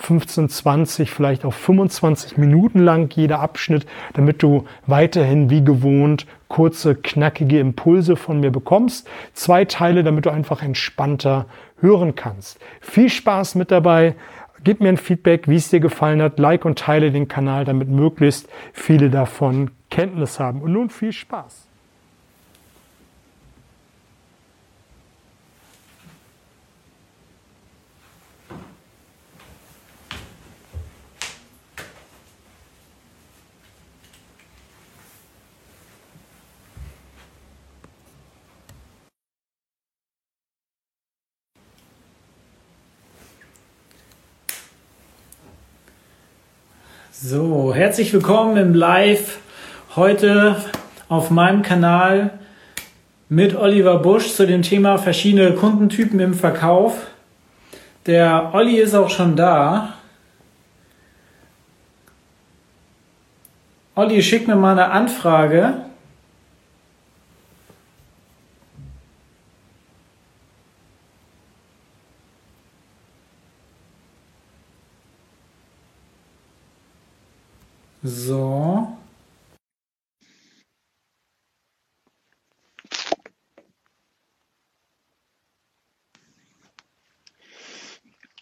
15, 0.00 0.48
20, 0.48 1.10
vielleicht 1.10 1.44
auch 1.44 1.52
25 1.52 2.38
Minuten 2.38 2.78
lang 2.80 3.14
jeder 3.14 3.40
Abschnitt, 3.40 3.86
damit 4.14 4.42
du 4.42 4.64
weiterhin 4.86 5.50
wie 5.50 5.62
gewohnt 5.62 6.26
kurze, 6.48 6.96
knackige 6.96 7.60
Impulse 7.60 8.16
von 8.16 8.40
mir 8.40 8.50
bekommst. 8.50 9.08
Zwei 9.34 9.64
Teile, 9.64 10.02
damit 10.02 10.26
du 10.26 10.30
einfach 10.30 10.62
entspannter 10.62 11.46
hören 11.80 12.14
kannst. 12.14 12.58
Viel 12.80 13.08
Spaß 13.08 13.54
mit 13.54 13.70
dabei. 13.70 14.16
Gib 14.64 14.80
mir 14.80 14.88
ein 14.88 14.96
Feedback, 14.96 15.48
wie 15.48 15.56
es 15.56 15.70
dir 15.70 15.80
gefallen 15.80 16.20
hat. 16.20 16.38
Like 16.38 16.64
und 16.64 16.78
teile 16.78 17.12
den 17.12 17.28
Kanal, 17.28 17.64
damit 17.64 17.88
möglichst 17.88 18.48
viele 18.72 19.10
davon 19.10 19.70
Kenntnis 19.90 20.40
haben. 20.40 20.60
Und 20.60 20.72
nun 20.72 20.90
viel 20.90 21.12
Spaß. 21.12 21.69
So, 47.22 47.74
herzlich 47.74 48.14
willkommen 48.14 48.56
im 48.56 48.72
Live 48.72 49.40
heute 49.94 50.56
auf 51.10 51.28
meinem 51.28 51.60
Kanal 51.60 52.38
mit 53.28 53.54
Oliver 53.54 53.98
Busch 53.98 54.32
zu 54.32 54.46
dem 54.46 54.62
Thema 54.62 54.96
verschiedene 54.96 55.52
Kundentypen 55.52 56.18
im 56.18 56.32
Verkauf. 56.32 57.08
Der 58.06 58.54
Olli 58.54 58.78
ist 58.78 58.94
auch 58.94 59.10
schon 59.10 59.36
da. 59.36 59.96
Olli, 63.96 64.22
schick 64.22 64.48
mir 64.48 64.56
mal 64.56 64.72
eine 64.72 64.90
Anfrage. 64.90 65.74
So. 78.02 78.96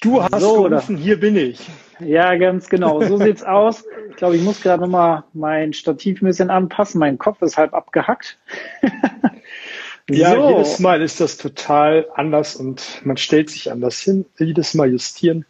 Du 0.00 0.22
hast 0.22 0.40
so, 0.40 0.62
gerufen, 0.62 0.94
oder? 0.94 1.02
hier 1.02 1.18
bin 1.18 1.36
ich. 1.36 1.58
Ja, 1.98 2.36
ganz 2.36 2.68
genau. 2.68 3.02
So 3.02 3.16
sieht's 3.16 3.42
aus. 3.44 3.84
Ich 4.10 4.16
glaube, 4.16 4.36
ich 4.36 4.42
muss 4.42 4.60
gerade 4.60 4.80
nochmal 4.82 5.24
mein 5.32 5.72
Stativ 5.72 6.22
ein 6.22 6.26
bisschen 6.26 6.50
anpassen. 6.50 7.00
Mein 7.00 7.18
Kopf 7.18 7.42
ist 7.42 7.56
halb 7.56 7.74
abgehackt. 7.74 8.38
ja, 10.08 10.36
so. 10.36 10.50
jedes 10.50 10.78
Mal 10.78 11.02
ist 11.02 11.20
das 11.20 11.36
total 11.36 12.06
anders 12.14 12.54
und 12.54 13.04
man 13.04 13.16
stellt 13.16 13.50
sich 13.50 13.72
anders 13.72 14.00
hin. 14.00 14.24
Jedes 14.38 14.74
Mal 14.74 14.91
justieren. 14.92 15.44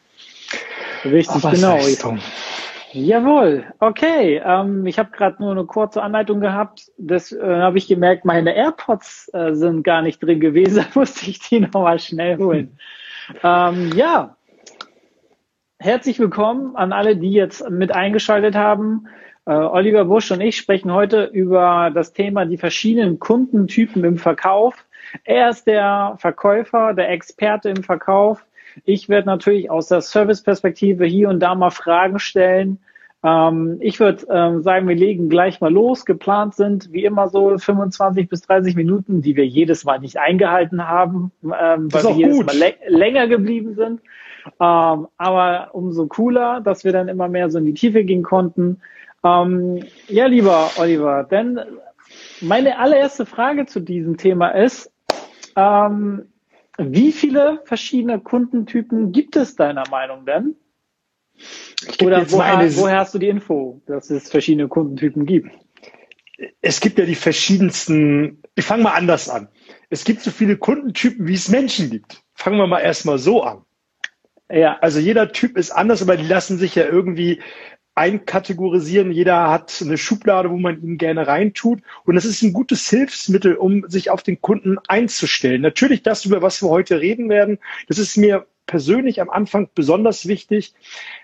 Richtig, 1.05 1.45
Aber 1.45 1.51
genau. 1.51 1.79
Jawohl, 3.01 3.65
okay. 3.79 4.43
Ähm, 4.45 4.85
ich 4.85 4.99
habe 4.99 5.13
gerade 5.13 5.41
nur 5.41 5.53
eine 5.53 5.65
kurze 5.65 6.03
Anleitung 6.03 6.41
gehabt. 6.41 6.91
Das 6.99 7.31
äh, 7.31 7.41
habe 7.41 7.79
ich 7.79 7.87
gemerkt, 7.87 8.25
meine 8.25 8.57
AirPods 8.57 9.31
äh, 9.33 9.55
sind 9.55 9.85
gar 9.85 10.03
nicht 10.03 10.21
drin 10.21 10.41
gewesen. 10.41 10.85
Da 10.93 10.99
musste 10.99 11.31
ich 11.31 11.39
die 11.39 11.61
nochmal 11.61 12.01
schnell 12.01 12.39
holen. 12.39 12.77
ähm, 13.45 13.93
ja, 13.95 14.37
herzlich 15.79 16.19
willkommen 16.19 16.75
an 16.75 16.93
alle, 16.93 17.17
die 17.17 17.31
jetzt 17.31 17.71
mit 17.71 17.95
eingeschaltet 17.95 18.57
haben. 18.57 19.07
Äh, 19.47 19.53
Oliver 19.53 20.05
Busch 20.05 20.33
und 20.33 20.41
ich 20.41 20.57
sprechen 20.57 20.93
heute 20.93 21.27
über 21.27 21.93
das 21.95 22.13
Thema 22.13 22.47
die 22.47 22.59
verschiedenen 22.59 23.21
Kundentypen 23.21 24.03
im 24.03 24.19
Verkauf. 24.19 24.85
Er 25.23 25.51
ist 25.51 25.69
der 25.69 26.17
Verkäufer, 26.19 26.95
der 26.95 27.11
Experte 27.11 27.69
im 27.69 27.85
Verkauf. 27.85 28.45
Ich 28.85 29.09
werde 29.09 29.29
natürlich 29.29 29.71
aus 29.71 29.87
der 29.87 30.01
Serviceperspektive 30.01 31.05
hier 31.05 31.29
und 31.29 31.39
da 31.39 31.55
mal 31.55 31.71
Fragen 31.71 32.19
stellen. 32.19 32.81
Ähm, 33.25 33.79
ich 33.81 33.99
würde 33.99 34.27
ähm, 34.31 34.63
sagen, 34.63 34.87
wir 34.87 34.95
legen 34.95 35.29
gleich 35.29 35.61
mal 35.61 35.73
los. 35.73 36.05
Geplant 36.05 36.55
sind 36.55 36.93
wie 36.93 37.05
immer 37.05 37.29
so 37.29 37.59
25 37.59 38.29
bis 38.29 38.43
30 38.43 38.77
Minuten, 38.77 39.23
die 39.23 39.35
wir 39.35 39.47
jedes 39.47 39.85
Mal 39.85 39.99
nicht 39.99 40.19
eingehalten 40.19 40.87
haben, 40.87 41.33
ähm, 41.43 41.93
weil 41.93 42.05
wir 42.05 42.13
jedes 42.13 42.37
gut. 42.37 42.47
Mal 42.47 42.75
länger 42.87 43.27
geblieben 43.27 43.75
sind. 43.75 44.01
Ähm, 44.61 45.09
aber 45.17 45.71
umso 45.73 46.07
cooler, 46.07 46.61
dass 46.61 46.85
wir 46.85 46.93
dann 46.93 47.09
immer 47.09 47.29
mehr 47.29 47.51
so 47.51 47.59
in 47.59 47.67
die 47.67 47.75
Tiefe 47.75 48.05
gehen 48.05 48.23
konnten. 48.23 48.81
Ähm, 49.25 49.85
ja, 50.07 50.27
lieber 50.27 50.71
Oliver, 50.79 51.25
denn 51.25 51.61
meine 52.41 52.79
allererste 52.79 53.27
Frage 53.27 53.67
zu 53.67 53.81
diesem 53.81 54.17
Thema 54.17 54.49
ist, 54.51 54.93
ähm, 55.57 56.29
wie 56.79 57.11
viele 57.11 57.61
verschiedene 57.65 58.21
Kundentypen 58.21 59.11
gibt 59.11 59.35
es 59.35 59.57
deiner 59.57 59.85
Meinung 59.91 60.25
denn? 60.25 60.55
Oder 62.03 62.31
woher, 62.31 62.59
eine... 62.59 62.77
woher 62.77 62.99
hast 62.99 63.15
du 63.15 63.19
die 63.19 63.29
Info, 63.29 63.81
dass 63.87 64.11
es 64.11 64.31
verschiedene 64.31 64.69
Kundentypen 64.69 65.27
gibt? 65.27 65.51
Es 66.61 66.81
gibt 66.81 66.99
ja 66.99 67.05
die 67.05 67.15
verschiedensten, 67.15 68.43
ich 68.55 68.65
fange 68.65 68.85
mal 68.85 68.95
anders 68.95 69.29
an. 69.29 69.49
Es 69.91 70.05
gibt 70.05 70.23
so 70.23 70.31
viele 70.31 70.57
Kundentypen, 70.57 71.27
wie 71.27 71.35
es 71.35 71.49
Menschen 71.49 71.91
gibt. 71.91 72.23
Fangen 72.35 72.59
wir 72.59 72.67
mal 72.67 72.81
erstmal 72.81 73.19
so 73.19 73.43
an. 73.43 73.65
Ja. 74.51 74.79
Also 74.81 75.01
jeder 75.01 75.33
Typ 75.33 75.57
ist 75.57 75.71
anders, 75.71 76.03
aber 76.03 76.17
die 76.17 76.27
lassen 76.27 76.59
sich 76.59 76.75
ja 76.75 76.85
irgendwie 76.85 77.41
einkategorisieren. 77.95 79.11
Jeder 79.11 79.51
hat 79.51 79.83
eine 79.83 79.99
Schublade, 79.99 80.51
wo 80.51 80.57
man 80.57 80.81
ihn 80.81 80.99
gerne 80.99 81.27
reintut. 81.27 81.81
Und 82.05 82.15
das 82.15 82.25
ist 82.25 82.43
ein 82.43 82.53
gutes 82.53 82.89
Hilfsmittel, 82.89 83.57
um 83.57 83.89
sich 83.89 84.11
auf 84.11 84.23
den 84.23 84.41
Kunden 84.41 84.79
einzustellen. 84.87 85.61
Natürlich 85.61 86.05
das, 86.05 86.25
über 86.25 86.41
was 86.41 86.63
wir 86.63 86.69
heute 86.69 87.01
reden 87.01 87.29
werden, 87.29 87.59
das 87.89 87.99
ist 87.99 88.17
mir 88.17 88.47
persönlich 88.69 89.21
am 89.21 89.31
Anfang 89.31 89.69
besonders 89.75 90.29
wichtig, 90.29 90.75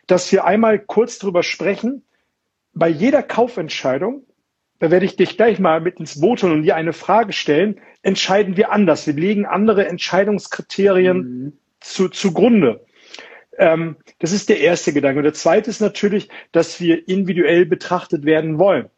dass 0.08 0.32
wir 0.32 0.44
einmal 0.44 0.80
kurz 0.80 1.20
drüber 1.20 1.44
sprechen. 1.44 2.02
Bei 2.72 2.88
jeder 2.88 3.22
Kaufentscheidung, 3.22 4.24
da 4.80 4.90
werde 4.90 5.06
ich 5.06 5.14
dich 5.14 5.36
gleich 5.36 5.60
mal 5.60 5.80
mit 5.80 6.00
ins 6.00 6.20
Boot 6.20 6.42
holen 6.42 6.54
und 6.54 6.62
dir 6.64 6.74
eine 6.74 6.92
Frage 6.92 7.32
stellen, 7.32 7.80
entscheiden 8.02 8.56
wir 8.56 8.72
anders. 8.72 9.06
Wir 9.06 9.14
legen 9.14 9.46
andere 9.46 9.86
Entscheidungskriterien 9.86 11.18
mhm. 11.18 11.52
zu, 11.78 12.08
zugrunde. 12.08 12.84
Ähm, 13.56 13.96
das 14.18 14.32
ist 14.32 14.48
der 14.48 14.58
erste 14.58 14.92
Gedanke. 14.92 15.18
Und 15.18 15.24
der 15.24 15.34
zweite 15.34 15.70
ist 15.70 15.80
natürlich, 15.80 16.28
dass 16.50 16.80
wir 16.80 17.06
individuell 17.08 17.66
betrachtet 17.66 18.24
werden 18.24 18.58
wollen. 18.58 18.90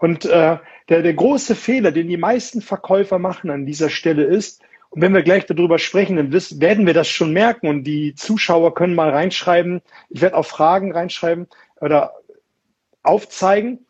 Und 0.00 0.24
äh, 0.24 0.58
der, 0.88 1.02
der 1.02 1.14
große 1.14 1.54
Fehler, 1.54 1.92
den 1.92 2.08
die 2.08 2.16
meisten 2.16 2.62
Verkäufer 2.62 3.18
machen 3.18 3.50
an 3.50 3.66
dieser 3.66 3.90
Stelle 3.90 4.24
ist, 4.24 4.62
und 4.90 5.02
wenn 5.02 5.14
wir 5.14 5.22
gleich 5.22 5.46
darüber 5.46 5.78
sprechen, 5.78 6.16
dann 6.16 6.32
wissen, 6.32 6.60
werden 6.60 6.86
wir 6.86 6.94
das 6.94 7.08
schon 7.08 7.32
merken 7.32 7.68
und 7.68 7.84
die 7.84 8.14
Zuschauer 8.14 8.74
können 8.74 8.94
mal 8.94 9.10
reinschreiben. 9.10 9.82
Ich 10.08 10.20
werde 10.20 10.36
auch 10.36 10.46
Fragen 10.46 10.92
reinschreiben 10.92 11.48
oder 11.80 12.14
aufzeigen, 13.02 13.86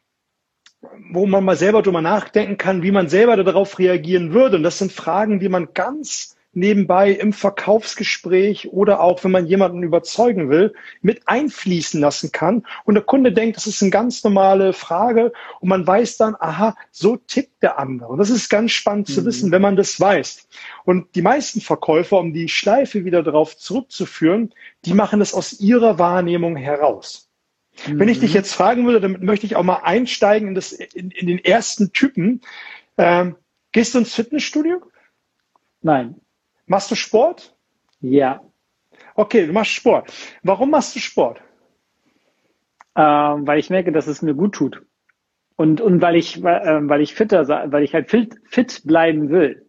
wo 1.11 1.27
man 1.27 1.45
mal 1.45 1.57
selber 1.57 1.83
drüber 1.83 2.03
nachdenken 2.03 2.59
kann, 2.59 2.83
wie 2.83 2.93
man 2.93 3.09
selber 3.09 3.37
darauf 3.43 3.79
reagieren 3.79 4.33
würde. 4.33 4.57
Und 4.57 4.63
das 4.63 4.79
sind 4.79 4.93
Fragen, 4.93 5.41
die 5.41 5.49
man 5.49 5.73
ganz 5.75 6.36
nebenbei 6.57 7.11
im 7.11 7.33
Verkaufsgespräch 7.33 8.73
oder 8.73 9.01
auch, 9.01 9.23
wenn 9.23 9.31
man 9.31 9.47
jemanden 9.47 9.83
überzeugen 9.83 10.49
will, 10.49 10.73
mit 11.03 11.29
einfließen 11.29 12.01
lassen 12.01 12.33
kann. 12.33 12.67
Und 12.85 12.95
der 12.95 13.05
Kunde 13.05 13.33
denkt, 13.33 13.59
das 13.59 13.67
ist 13.67 13.83
eine 13.83 13.91
ganz 13.91 14.25
normale 14.25 14.73
Frage 14.73 15.33
und 15.61 15.69
man 15.69 15.87
weiß 15.87 16.17
dann, 16.17 16.35
aha, 16.39 16.75
so 16.91 17.17
tickt 17.17 17.63
der 17.63 17.79
andere. 17.79 18.09
Und 18.09 18.19
das 18.19 18.31
ist 18.31 18.49
ganz 18.49 18.73
spannend 18.73 19.09
mhm. 19.11 19.13
zu 19.13 19.25
wissen, 19.27 19.53
wenn 19.53 19.63
man 19.63 19.77
das 19.77 20.01
weiß. 20.01 20.49
Und 20.85 21.15
die 21.15 21.23
meisten 21.23 21.61
Verkäufer, 21.61 22.19
um 22.19 22.33
die 22.33 22.49
Schleife 22.49 23.05
wieder 23.05 23.23
darauf 23.23 23.57
zurückzuführen, 23.57 24.55
die 24.87 24.95
machen 24.95 25.21
es 25.21 25.35
aus 25.35 25.61
ihrer 25.61 25.99
Wahrnehmung 25.99 26.57
heraus. 26.57 27.29
Mhm. 27.87 27.99
Wenn 27.99 28.09
ich 28.09 28.21
dich 28.21 28.31
mhm. 28.31 28.37
jetzt 28.37 28.55
fragen 28.55 28.87
würde, 28.87 29.03
damit 29.03 29.23
möchte 29.23 29.45
ich 29.45 29.57
auch 29.57 29.63
mal 29.63 29.81
einsteigen 29.83 30.49
in, 30.49 30.55
das, 30.55 30.73
in, 30.73 31.11
in 31.11 31.27
den 31.27 31.45
ersten 31.45 31.93
Typen. 31.93 32.41
Ähm, 32.97 33.37
gehst 33.73 33.95
du 33.95 33.99
ins 33.99 34.15
Fitnessstudio? 34.15 34.81
Nein. 35.83 36.21
Machst 36.67 36.91
du 36.91 36.95
Sport? 36.95 37.55
Ja. 38.01 38.41
Okay, 39.15 39.47
du 39.47 39.53
machst 39.53 39.73
Sport. 39.73 40.13
Warum 40.43 40.71
machst 40.71 40.95
du 40.95 41.01
Sport? 41.01 41.41
Ähm, 42.95 43.47
weil 43.47 43.59
ich 43.59 43.71
merke, 43.71 43.93
dass 43.93 44.07
es 44.07 44.23
mir 44.23 44.35
gut 44.35 44.55
tut. 44.55 44.83
und, 45.57 45.81
und 45.81 46.03
weil 46.03 46.17
ich, 46.17 46.39
äh, 46.45 46.89
weil 46.89 47.01
ich 47.01 47.15
fitter, 47.15 47.49
weil 47.49 47.83
ich 47.83 47.95
halt 47.95 48.11
fit, 48.11 48.37
fit 48.45 48.83
bleiben 48.85 49.31
will. 49.31 49.67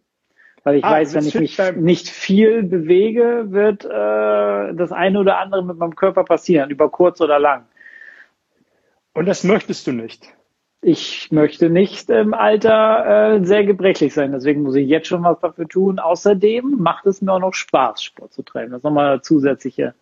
Weil 0.64 0.76
ich 0.76 0.84
ah, 0.84 0.92
weiß, 0.92 1.14
wenn 1.14 1.26
ich 1.26 1.34
mich 1.34 1.56
bleiben. 1.56 1.82
nicht 1.82 2.10
viel 2.10 2.62
bewege, 2.62 3.46
wird 3.48 3.84
äh, 3.84 4.74
das 4.74 4.92
eine 4.92 5.18
oder 5.18 5.38
andere 5.38 5.64
mit 5.64 5.78
meinem 5.78 5.96
Körper 5.96 6.24
passieren, 6.24 6.70
über 6.70 6.90
kurz 6.90 7.20
oder 7.20 7.38
lang. 7.38 7.66
Und 9.14 9.26
das 9.26 9.44
möchtest 9.44 9.86
du 9.86 9.92
nicht? 9.92 10.28
Ich 10.80 11.32
möchte 11.32 11.70
nicht 11.70 12.08
im 12.08 12.34
Alter 12.34 13.34
äh, 13.34 13.44
sehr 13.44 13.64
gebrechlich 13.64 14.14
sein. 14.14 14.30
Deswegen 14.30 14.62
muss 14.62 14.76
ich 14.76 14.86
jetzt 14.86 15.08
schon 15.08 15.24
was 15.24 15.40
dafür 15.40 15.66
tun. 15.66 15.98
Außerdem 15.98 16.76
macht 16.78 17.06
es 17.06 17.20
mir 17.20 17.32
auch 17.32 17.40
noch 17.40 17.54
Spaß, 17.54 18.02
Sport 18.02 18.32
zu 18.32 18.42
treiben. 18.42 18.70
Das 18.70 18.78
ist 18.78 18.84
nochmal 18.84 19.20
zusätzliche. 19.20 19.94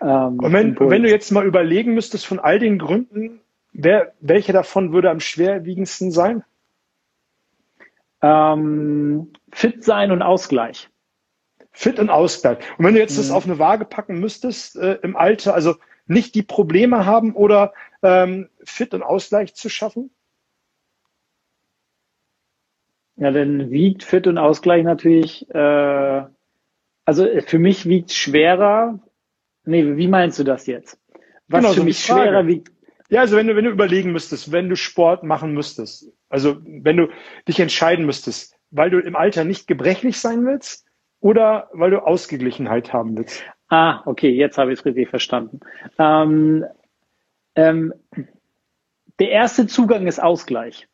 Ähm, 0.00 0.38
Und 0.38 0.52
wenn, 0.52 0.78
wenn 0.80 1.02
du 1.02 1.10
jetzt 1.10 1.30
mal 1.32 1.44
überlegen 1.44 1.92
müsstest, 1.92 2.26
von 2.26 2.38
all 2.38 2.58
den 2.58 2.78
Gründen, 2.78 3.40
wer, 3.72 4.12
welche 4.20 4.54
davon 4.54 4.94
würde 4.94 5.10
am 5.10 5.20
schwerwiegendsten 5.20 6.10
sein? 6.10 6.44
Ähm, 8.22 9.32
fit 9.52 9.84
sein 9.84 10.12
und 10.12 10.22
Ausgleich. 10.22 10.88
Fit 11.72 11.98
und 11.98 12.08
Ausgleich. 12.08 12.58
Und 12.78 12.86
wenn 12.86 12.94
du 12.94 13.00
jetzt 13.00 13.14
mhm. 13.14 13.22
das 13.22 13.30
auf 13.30 13.44
eine 13.44 13.58
Waage 13.58 13.84
packen 13.84 14.18
müsstest 14.18 14.76
äh, 14.76 14.98
im 15.02 15.14
Alter, 15.14 15.54
also 15.54 15.74
nicht 16.06 16.34
die 16.34 16.42
Probleme 16.42 17.06
haben 17.06 17.34
oder 17.34 17.72
ähm, 18.02 18.48
Fit 18.64 18.94
und 18.94 19.02
Ausgleich 19.02 19.54
zu 19.54 19.68
schaffen? 19.68 20.10
Ja, 23.16 23.30
dann 23.30 23.70
wiegt 23.70 24.02
Fit 24.02 24.26
und 24.26 24.38
Ausgleich 24.38 24.84
natürlich, 24.84 25.48
äh, 25.50 26.24
also 27.04 27.26
für 27.46 27.58
mich 27.58 27.86
wiegt 27.86 28.12
schwerer. 28.12 28.98
Nee, 29.64 29.96
wie 29.96 30.08
meinst 30.08 30.38
du 30.38 30.44
das 30.44 30.66
jetzt? 30.66 30.98
Was 31.48 31.60
genau, 31.60 31.72
für 31.74 31.80
so 31.80 31.84
mich 31.84 31.98
schwerer 31.98 32.46
wiegt, 32.46 32.70
ja, 33.10 33.22
also 33.22 33.36
wenn 33.36 33.48
du, 33.48 33.56
wenn 33.56 33.64
du 33.64 33.70
überlegen 33.72 34.12
müsstest, 34.12 34.52
wenn 34.52 34.68
du 34.68 34.76
Sport 34.76 35.24
machen 35.24 35.52
müsstest, 35.52 36.12
also 36.28 36.58
wenn 36.64 36.96
du 36.96 37.08
dich 37.48 37.58
entscheiden 37.58 38.06
müsstest, 38.06 38.56
weil 38.70 38.88
du 38.90 39.00
im 39.00 39.16
Alter 39.16 39.44
nicht 39.44 39.66
gebrechlich 39.66 40.20
sein 40.20 40.46
willst 40.46 40.86
oder 41.18 41.68
weil 41.72 41.90
du 41.90 42.06
Ausgeglichenheit 42.06 42.92
haben 42.92 43.18
willst. 43.18 43.42
Ah, 43.68 44.02
okay, 44.06 44.30
jetzt 44.30 44.58
habe 44.58 44.72
ich 44.72 44.78
es 44.78 44.84
richtig 44.84 45.08
verstanden. 45.08 45.58
Ähm, 45.98 46.64
ähm, 47.60 47.94
der 49.18 49.30
erste 49.30 49.66
Zugang 49.66 50.06
ist 50.06 50.22
Ausgleich. 50.22 50.88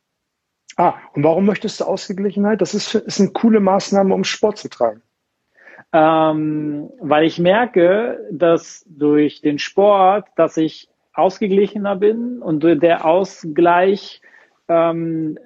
Ah, 0.75 0.95
und 1.13 1.23
warum 1.23 1.45
möchtest 1.45 1.79
du 1.79 1.85
Ausgeglichenheit? 1.85 2.61
Das 2.61 2.73
ist, 2.73 2.93
ist 2.93 3.19
eine 3.19 3.31
coole 3.31 3.59
Maßnahme, 3.59 4.13
um 4.13 4.23
Sport 4.23 4.57
zu 4.57 4.69
treiben. 4.69 5.01
Ähm, 5.93 6.91
weil 6.99 7.25
ich 7.25 7.39
merke, 7.39 8.19
dass 8.31 8.85
durch 8.87 9.41
den 9.41 9.57
Sport, 9.57 10.27
dass 10.35 10.57
ich 10.57 10.89
ausgeglichener 11.13 11.95
bin 11.95 12.41
und 12.41 12.63
der 12.63 13.05
Ausgleich 13.05 14.21
ähm, 14.67 15.39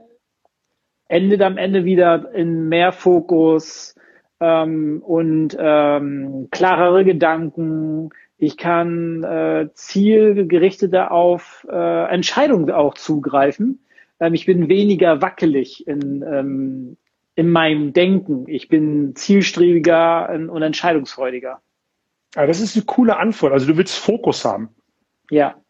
endet 1.08 1.42
am 1.42 1.58
Ende 1.58 1.86
wieder 1.86 2.34
in 2.34 2.68
mehr 2.68 2.92
Fokus 2.92 3.96
ähm, 4.42 5.02
und 5.06 5.56
ähm, 5.58 6.50
klarere 6.52 7.06
Gedanken. 7.06 8.10
Ich 8.42 8.58
kann 8.58 9.24
äh, 9.24 9.70
zielgerichteter 9.76 11.12
auf 11.12 11.64
äh, 11.70 12.12
Entscheidungen 12.12 12.72
auch 12.72 12.96
zugreifen. 12.96 13.86
Ähm, 14.20 14.34
ich 14.34 14.48
bin 14.48 14.68
weniger 14.68 15.22
wackelig 15.22 15.86
in, 15.86 16.24
ähm, 16.24 16.98
in 17.36 17.52
meinem 17.52 17.94
Denken. 17.94 18.46
Ich 18.48 18.68
bin 18.68 19.16
zielstrebiger 19.16 20.30
und 20.32 20.60
entscheidungsfreudiger. 20.60 21.62
Ja, 22.36 22.48
das 22.48 22.62
ist 22.62 22.76
eine 22.76 22.86
coole 22.86 23.18
Antwort. 23.18 23.54
Also 23.54 23.68
du 23.68 23.78
willst 23.78 23.96
Fokus 24.00 24.44
haben. 24.44 24.70
Ja. 25.30 25.62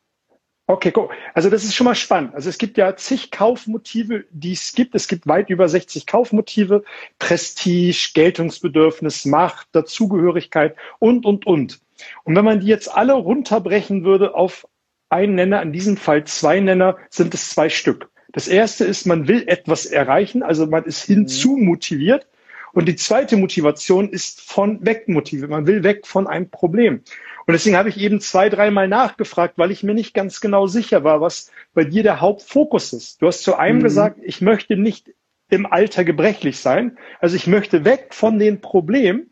Okay, 0.65 0.93
cool. 0.95 1.09
Also 1.33 1.49
das 1.49 1.65
ist 1.65 1.75
schon 1.75 1.83
mal 1.83 1.95
spannend. 1.95 2.33
Also 2.35 2.47
es 2.47 2.57
gibt 2.57 2.77
ja 2.77 2.95
zig 2.95 3.31
Kaufmotive, 3.31 4.23
die 4.31 4.53
es 4.53 4.71
gibt. 4.71 4.95
Es 4.95 5.09
gibt 5.09 5.27
weit 5.27 5.49
über 5.49 5.67
60 5.67 6.07
Kaufmotive. 6.07 6.85
Prestige, 7.19 8.11
Geltungsbedürfnis, 8.13 9.25
Macht, 9.25 9.67
Dazugehörigkeit 9.73 10.77
und, 10.99 11.25
und, 11.25 11.45
und. 11.45 11.81
Und 12.23 12.35
wenn 12.35 12.45
man 12.45 12.59
die 12.59 12.67
jetzt 12.67 12.93
alle 12.93 13.13
runterbrechen 13.13 14.03
würde 14.03 14.35
auf 14.35 14.67
einen 15.09 15.35
Nenner, 15.35 15.61
in 15.61 15.73
diesem 15.73 15.97
Fall 15.97 16.23
zwei 16.23 16.59
Nenner, 16.59 16.97
sind 17.09 17.33
es 17.33 17.49
zwei 17.49 17.69
Stück. 17.69 18.09
Das 18.31 18.47
erste 18.47 18.85
ist, 18.85 19.05
man 19.05 19.27
will 19.27 19.43
etwas 19.47 19.85
erreichen, 19.85 20.41
also 20.41 20.65
man 20.65 20.85
ist 20.85 21.03
hinzu 21.03 21.57
motiviert. 21.57 22.27
Und 22.73 22.87
die 22.87 22.95
zweite 22.95 23.35
Motivation 23.35 24.09
ist 24.09 24.39
von 24.39 24.85
weg 24.85 25.09
motiviert. 25.09 25.49
Man 25.49 25.67
will 25.67 25.83
weg 25.83 26.07
von 26.07 26.27
einem 26.27 26.49
Problem. 26.49 27.01
Und 27.45 27.53
deswegen 27.53 27.75
habe 27.75 27.89
ich 27.89 27.99
eben 27.99 28.21
zwei, 28.21 28.47
dreimal 28.47 28.87
nachgefragt, 28.87 29.57
weil 29.57 29.71
ich 29.71 29.83
mir 29.83 29.93
nicht 29.93 30.13
ganz 30.13 30.39
genau 30.39 30.67
sicher 30.67 31.03
war, 31.03 31.19
was 31.19 31.51
bei 31.73 31.83
dir 31.83 32.03
der 32.03 32.21
Hauptfokus 32.21 32.93
ist. 32.93 33.21
Du 33.21 33.27
hast 33.27 33.43
zu 33.43 33.57
einem 33.57 33.79
mhm. 33.79 33.83
gesagt, 33.83 34.19
ich 34.23 34.39
möchte 34.39 34.77
nicht 34.77 35.11
im 35.49 35.65
Alter 35.65 36.05
gebrechlich 36.05 36.59
sein. 36.59 36.97
Also 37.19 37.35
ich 37.35 37.47
möchte 37.47 37.83
weg 37.83 38.13
von 38.13 38.39
den 38.39 38.61
Problemen. 38.61 39.30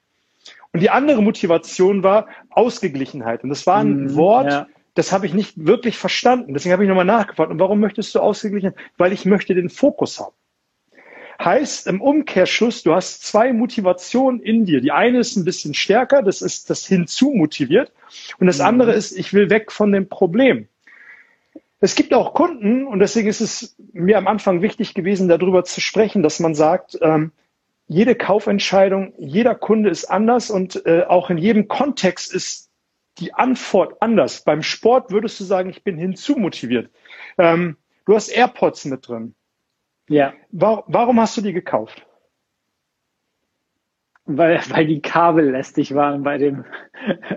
Und 0.71 0.81
die 0.81 0.89
andere 0.89 1.21
Motivation 1.21 2.03
war 2.03 2.27
Ausgeglichenheit. 2.49 3.43
Und 3.43 3.49
das 3.49 3.65
war 3.65 3.77
ein 3.77 4.03
mhm, 4.03 4.15
Wort, 4.15 4.51
ja. 4.51 4.67
das 4.93 5.11
habe 5.11 5.25
ich 5.25 5.33
nicht 5.33 5.65
wirklich 5.65 5.97
verstanden. 5.97 6.53
Deswegen 6.53 6.73
habe 6.73 6.83
ich 6.83 6.89
nochmal 6.89 7.05
nachgefragt. 7.05 7.51
Und 7.51 7.59
warum 7.59 7.79
möchtest 7.79 8.13
du 8.13 8.19
ausgeglichen? 8.19 8.73
Weil 8.97 9.11
ich 9.11 9.25
möchte 9.25 9.55
den 9.55 9.69
Fokus 9.69 10.19
haben. 10.19 10.35
Heißt 11.43 11.87
im 11.87 12.01
Umkehrschluss, 12.01 12.83
du 12.83 12.93
hast 12.93 13.23
zwei 13.25 13.53
Motivationen 13.53 14.41
in 14.41 14.65
dir. 14.65 14.81
Die 14.81 14.91
eine 14.91 15.19
ist 15.19 15.37
ein 15.37 15.45
bisschen 15.45 15.73
stärker, 15.73 16.21
das 16.21 16.41
ist 16.41 16.69
das 16.69 16.85
hinzu 16.85 17.31
motiviert. 17.31 17.93
Und 18.39 18.47
das 18.47 18.59
andere 18.59 18.91
ist, 18.91 19.17
ich 19.17 19.33
will 19.33 19.49
weg 19.49 19.71
von 19.71 19.91
dem 19.93 20.09
Problem. 20.09 20.67
Es 21.79 21.95
gibt 21.95 22.13
auch 22.13 22.33
Kunden, 22.33 22.85
und 22.85 22.99
deswegen 22.99 23.29
ist 23.29 23.39
es 23.39 23.77
mir 23.93 24.17
am 24.17 24.27
Anfang 24.27 24.61
wichtig 24.61 24.93
gewesen, 24.93 25.29
darüber 25.29 25.63
zu 25.63 25.79
sprechen, 25.79 26.23
dass 26.23 26.41
man 26.41 26.55
sagt, 26.55 26.99
ähm, 27.01 27.31
jede 27.89 28.13
Kaufentscheidung, 28.13 29.13
jeder 29.17 29.55
Kunde 29.55 29.89
ist 29.89 30.05
anders 30.05 30.51
und 30.51 30.85
äh, 30.85 31.05
auch 31.07 31.31
in 31.31 31.39
jedem 31.39 31.67
Kontext 31.67 32.33
ist 32.33 32.71
die 33.17 33.33
Antwort 33.33 33.99
anders. 33.99 34.43
Beim 34.43 34.61
Sport 34.61 35.11
würdest 35.11 35.39
du 35.39 35.43
sagen, 35.43 35.71
ich 35.71 35.83
bin 35.83 35.97
hinzumotiviert. 35.97 36.91
Ähm, 37.39 37.77
du 38.05 38.15
hast 38.15 38.29
AirPods 38.29 38.85
mit 38.85 39.07
drin. 39.07 39.33
Ja. 40.07 40.33
Warum, 40.51 40.83
warum 40.87 41.19
hast 41.19 41.35
du 41.35 41.41
die 41.41 41.51
gekauft? 41.51 42.05
Weil, 44.25 44.61
weil 44.69 44.85
die 44.85 45.01
Kabel 45.01 45.49
lästig 45.49 45.95
waren 45.95 46.21
bei 46.21 46.37
dem. 46.37 46.65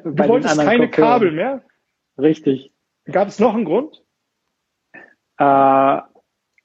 Du 0.04 0.14
bei 0.14 0.28
wolltest 0.28 0.60
keine 0.60 0.90
Kabel 0.90 1.32
mehr? 1.32 1.62
Richtig. 2.18 2.72
Gab 3.06 3.28
es 3.28 3.38
noch 3.38 3.54
einen 3.54 3.64
Grund? 3.64 4.04
Äh, 5.38 6.00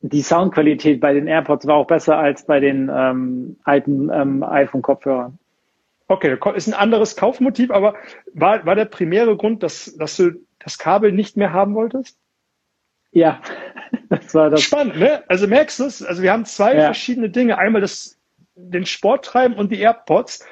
die 0.01 0.21
Soundqualität 0.21 0.99
bei 0.99 1.13
den 1.13 1.27
AirPods 1.27 1.65
war 1.65 1.75
auch 1.75 1.87
besser 1.87 2.17
als 2.17 2.45
bei 2.45 2.59
den 2.59 2.89
ähm, 2.93 3.57
alten 3.63 4.09
ähm, 4.11 4.43
iPhone-Kopfhörern. 4.43 5.39
Okay, 6.07 6.37
ist 6.55 6.67
ein 6.67 6.73
anderes 6.73 7.15
Kaufmotiv, 7.15 7.71
aber 7.71 7.95
war, 8.33 8.65
war 8.65 8.75
der 8.75 8.85
primäre 8.85 9.35
Grund, 9.35 9.63
dass, 9.63 9.95
dass 9.97 10.15
du 10.15 10.31
das 10.59 10.77
Kabel 10.77 11.11
nicht 11.11 11.35
mehr 11.35 11.51
haben 11.51 11.75
wolltest? 11.75 12.17
Ja, 13.11 13.41
das 14.09 14.33
war 14.33 14.49
das. 14.49 14.61
Spannend, 14.61 14.97
ne? 14.97 15.23
Also 15.27 15.47
merkst 15.47 15.79
du 15.79 15.85
es? 15.85 16.03
Also 16.03 16.21
wir 16.21 16.31
haben 16.31 16.45
zwei 16.45 16.75
ja. 16.75 16.83
verschiedene 16.83 17.29
Dinge. 17.29 17.57
Einmal 17.57 17.81
das, 17.81 18.17
den 18.55 18.85
Sport 18.85 19.25
treiben 19.25 19.55
und 19.55 19.71
die 19.71 19.79
AirPods. 19.79 20.45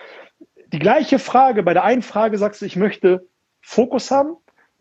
Die 0.73 0.79
gleiche 0.79 1.19
Frage. 1.19 1.63
Bei 1.63 1.73
der 1.73 1.83
einen 1.83 2.01
Frage 2.01 2.37
sagst 2.37 2.61
du, 2.61 2.65
ich 2.65 2.75
möchte 2.75 3.27
Fokus 3.61 4.11
haben. 4.11 4.35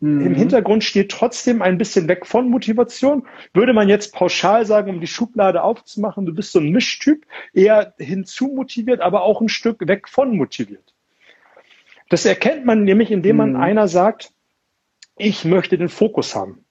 Mhm. 0.05 0.21
Im 0.21 0.35
Hintergrund 0.35 0.83
steht 0.83 1.09
trotzdem 1.09 1.63
ein 1.63 1.79
bisschen 1.79 2.07
weg 2.07 2.27
von 2.27 2.47
Motivation. 2.47 3.27
Würde 3.55 3.73
man 3.73 3.89
jetzt 3.89 4.13
pauschal 4.13 4.63
sagen, 4.63 4.91
um 4.91 5.01
die 5.01 5.07
Schublade 5.07 5.63
aufzumachen, 5.63 6.27
du 6.27 6.33
bist 6.33 6.51
so 6.51 6.59
ein 6.59 6.69
Mischtyp, 6.69 7.25
eher 7.53 7.95
hinzu 7.97 8.49
motiviert, 8.49 9.01
aber 9.01 9.23
auch 9.23 9.41
ein 9.41 9.49
Stück 9.49 9.87
weg 9.87 10.07
von 10.07 10.37
motiviert. 10.37 10.93
Das 12.09 12.23
erkennt 12.23 12.65
man 12.65 12.83
nämlich, 12.83 13.09
indem 13.09 13.37
man 13.37 13.53
mhm. 13.53 13.61
einer 13.61 13.87
sagt, 13.87 14.31
ich 15.17 15.43
möchte 15.43 15.75
den 15.75 15.89
Fokus 15.89 16.35
haben. 16.35 16.63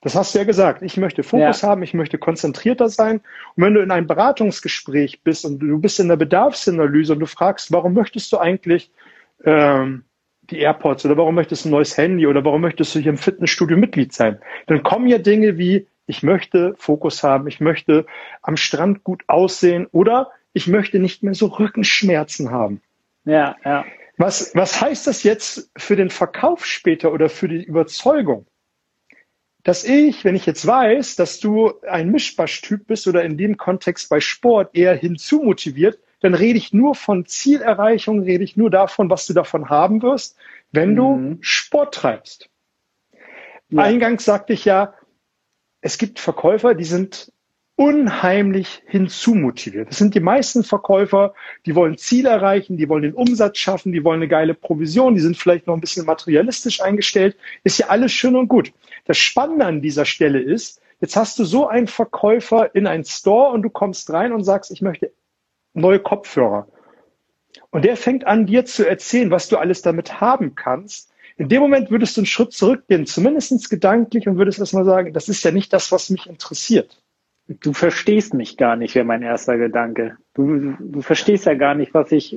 Das 0.00 0.14
hast 0.14 0.34
du 0.34 0.38
ja 0.38 0.44
gesagt. 0.44 0.82
Ich 0.82 0.96
möchte 0.96 1.24
Fokus 1.24 1.62
ja. 1.62 1.68
haben, 1.68 1.82
ich 1.82 1.92
möchte 1.92 2.18
konzentrierter 2.18 2.88
sein. 2.88 3.20
Und 3.56 3.64
wenn 3.64 3.74
du 3.74 3.82
in 3.82 3.90
einem 3.90 4.06
Beratungsgespräch 4.06 5.22
bist 5.24 5.44
und 5.44 5.58
du 5.58 5.80
bist 5.80 5.98
in 5.98 6.06
der 6.06 6.16
Bedarfsanalyse 6.16 7.14
und 7.14 7.18
du 7.18 7.26
fragst, 7.26 7.72
warum 7.72 7.94
möchtest 7.94 8.32
du 8.32 8.38
eigentlich 8.38 8.92
ähm, 9.44 10.04
die 10.50 10.58
AirPods 10.58 11.04
oder 11.04 11.16
warum 11.16 11.34
möchtest 11.34 11.64
du 11.64 11.68
ein 11.68 11.72
neues 11.72 11.96
Handy 11.96 12.26
oder 12.26 12.44
warum 12.44 12.60
möchtest 12.60 12.94
du 12.94 12.98
hier 12.98 13.10
im 13.10 13.18
Fitnessstudio 13.18 13.76
Mitglied 13.76 14.12
sein, 14.12 14.40
dann 14.66 14.82
kommen 14.82 15.06
ja 15.06 15.18
Dinge 15.18 15.58
wie, 15.58 15.86
ich 16.06 16.22
möchte 16.22 16.74
Fokus 16.76 17.22
haben, 17.22 17.46
ich 17.46 17.60
möchte 17.60 18.06
am 18.42 18.56
Strand 18.56 19.04
gut 19.04 19.22
aussehen 19.28 19.86
oder 19.92 20.30
ich 20.52 20.66
möchte 20.66 20.98
nicht 20.98 21.22
mehr 21.22 21.34
so 21.34 21.46
Rückenschmerzen 21.46 22.50
haben. 22.50 22.82
Ja, 23.24 23.56
ja. 23.64 23.84
Was, 24.16 24.54
was 24.54 24.80
heißt 24.80 25.06
das 25.06 25.22
jetzt 25.22 25.70
für 25.76 25.96
den 25.96 26.10
Verkauf 26.10 26.66
später 26.66 27.12
oder 27.12 27.28
für 27.28 27.48
die 27.48 27.62
Überzeugung? 27.62 28.46
dass 29.62 29.84
ich, 29.84 30.24
wenn 30.24 30.36
ich 30.36 30.46
jetzt 30.46 30.66
weiß, 30.66 31.16
dass 31.16 31.38
du 31.38 31.72
ein 31.82 32.10
Mischbasch-Typ 32.10 32.86
bist 32.86 33.06
oder 33.06 33.24
in 33.24 33.36
dem 33.36 33.56
Kontext 33.56 34.08
bei 34.08 34.20
Sport 34.20 34.74
eher 34.74 34.94
hinzumotiviert, 34.94 35.98
dann 36.20 36.34
rede 36.34 36.58
ich 36.58 36.72
nur 36.72 36.94
von 36.94 37.26
Zielerreichung, 37.26 38.22
rede 38.22 38.44
ich 38.44 38.56
nur 38.56 38.70
davon, 38.70 39.10
was 39.10 39.26
du 39.26 39.32
davon 39.32 39.68
haben 39.68 40.02
wirst, 40.02 40.36
wenn 40.70 40.92
mhm. 40.92 40.96
du 40.96 41.38
Sport 41.40 41.94
treibst. 41.94 42.48
Ja. 43.70 43.82
Eingangs 43.82 44.24
sagte 44.24 44.52
ich 44.52 44.64
ja, 44.64 44.94
es 45.80 45.98
gibt 45.98 46.18
Verkäufer, 46.18 46.74
die 46.74 46.84
sind 46.84 47.32
unheimlich 47.80 48.82
hinzumotiviert. 48.86 49.88
Das 49.88 49.96
sind 49.96 50.14
die 50.14 50.20
meisten 50.20 50.64
Verkäufer, 50.64 51.32
die 51.64 51.74
wollen 51.74 51.96
Ziel 51.96 52.26
erreichen, 52.26 52.76
die 52.76 52.90
wollen 52.90 53.04
den 53.04 53.14
Umsatz 53.14 53.56
schaffen, 53.56 53.92
die 53.92 54.04
wollen 54.04 54.18
eine 54.18 54.28
geile 54.28 54.52
Provision, 54.52 55.14
die 55.14 55.22
sind 55.22 55.38
vielleicht 55.38 55.66
noch 55.66 55.72
ein 55.72 55.80
bisschen 55.80 56.04
materialistisch 56.04 56.82
eingestellt. 56.82 57.38
Ist 57.64 57.78
ja 57.78 57.86
alles 57.86 58.12
schön 58.12 58.36
und 58.36 58.48
gut. 58.48 58.70
Das 59.06 59.16
Spannende 59.16 59.64
an 59.64 59.80
dieser 59.80 60.04
Stelle 60.04 60.40
ist, 60.40 60.82
jetzt 61.00 61.16
hast 61.16 61.38
du 61.38 61.44
so 61.44 61.68
einen 61.68 61.86
Verkäufer 61.86 62.74
in 62.74 62.86
einen 62.86 63.04
Store 63.04 63.50
und 63.52 63.62
du 63.62 63.70
kommst 63.70 64.12
rein 64.12 64.34
und 64.34 64.44
sagst, 64.44 64.70
ich 64.70 64.82
möchte 64.82 65.10
neue 65.74 66.00
Kopfhörer. 66.00 66.66
Und 67.70 67.84
der 67.84 67.96
fängt 67.96 68.26
an, 68.26 68.46
dir 68.46 68.64
zu 68.64 68.88
erzählen, 68.88 69.30
was 69.30 69.48
du 69.48 69.56
alles 69.56 69.82
damit 69.82 70.20
haben 70.20 70.54
kannst. 70.54 71.12
In 71.36 71.48
dem 71.48 71.62
Moment 71.62 71.90
würdest 71.90 72.16
du 72.16 72.20
einen 72.20 72.26
Schritt 72.26 72.52
zurückgehen, 72.52 73.06
zumindest 73.06 73.70
gedanklich, 73.70 74.28
und 74.28 74.36
würdest 74.36 74.58
erstmal 74.58 74.84
sagen, 74.84 75.12
das 75.12 75.28
ist 75.28 75.42
ja 75.44 75.50
nicht 75.52 75.72
das, 75.72 75.90
was 75.92 76.10
mich 76.10 76.26
interessiert. 76.26 77.00
Du 77.48 77.72
verstehst 77.72 78.34
mich 78.34 78.56
gar 78.56 78.76
nicht, 78.76 78.94
wäre 78.94 79.04
mein 79.04 79.22
erster 79.22 79.56
Gedanke. 79.56 80.16
Du, 80.34 80.76
du 80.78 81.02
verstehst 81.02 81.46
ja 81.46 81.54
gar 81.54 81.74
nicht, 81.74 81.94
was 81.94 82.12
ich, 82.12 82.36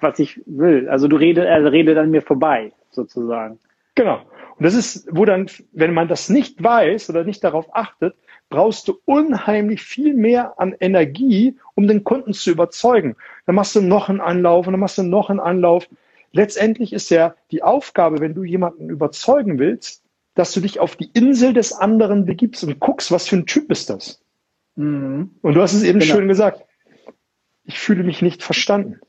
was 0.00 0.18
ich 0.18 0.40
will. 0.46 0.88
Also 0.88 1.08
du 1.08 1.16
redest, 1.16 1.46
er 1.46 1.70
redet 1.70 1.98
an 1.98 2.10
mir 2.10 2.22
vorbei, 2.22 2.72
sozusagen. 2.90 3.58
Genau. 3.94 4.22
Und 4.58 4.64
das 4.64 4.74
ist, 4.74 5.08
wo 5.10 5.24
dann, 5.24 5.50
wenn 5.72 5.92
man 5.92 6.08
das 6.08 6.28
nicht 6.28 6.62
weiß 6.62 7.10
oder 7.10 7.24
nicht 7.24 7.44
darauf 7.44 7.74
achtet, 7.74 8.14
brauchst 8.48 8.88
du 8.88 8.98
unheimlich 9.04 9.82
viel 9.82 10.14
mehr 10.14 10.58
an 10.58 10.74
Energie, 10.78 11.56
um 11.74 11.86
den 11.88 12.04
Kunden 12.04 12.32
zu 12.32 12.50
überzeugen. 12.50 13.16
Dann 13.44 13.54
machst 13.54 13.74
du 13.76 13.82
noch 13.82 14.08
einen 14.08 14.20
Anlauf 14.20 14.66
und 14.66 14.72
dann 14.72 14.80
machst 14.80 14.98
du 14.98 15.02
noch 15.02 15.30
einen 15.30 15.40
Anlauf. 15.40 15.88
Letztendlich 16.32 16.92
ist 16.92 17.10
ja 17.10 17.34
die 17.50 17.62
Aufgabe, 17.62 18.20
wenn 18.20 18.34
du 18.34 18.44
jemanden 18.44 18.88
überzeugen 18.88 19.58
willst, 19.58 20.02
dass 20.34 20.52
du 20.52 20.60
dich 20.60 20.80
auf 20.80 20.96
die 20.96 21.10
Insel 21.12 21.52
des 21.52 21.72
anderen 21.72 22.26
begibst 22.26 22.62
und 22.62 22.78
guckst, 22.78 23.10
was 23.10 23.26
für 23.26 23.36
ein 23.36 23.46
Typ 23.46 23.70
ist 23.70 23.90
das. 23.90 24.22
Mhm. 24.76 25.30
Und 25.42 25.54
du 25.54 25.62
hast 25.62 25.72
es 25.72 25.82
eben 25.82 25.98
genau. 25.98 26.14
schön 26.14 26.28
gesagt. 26.28 26.62
Ich 27.64 27.78
fühle 27.78 28.04
mich 28.04 28.22
nicht 28.22 28.42
verstanden. 28.42 29.00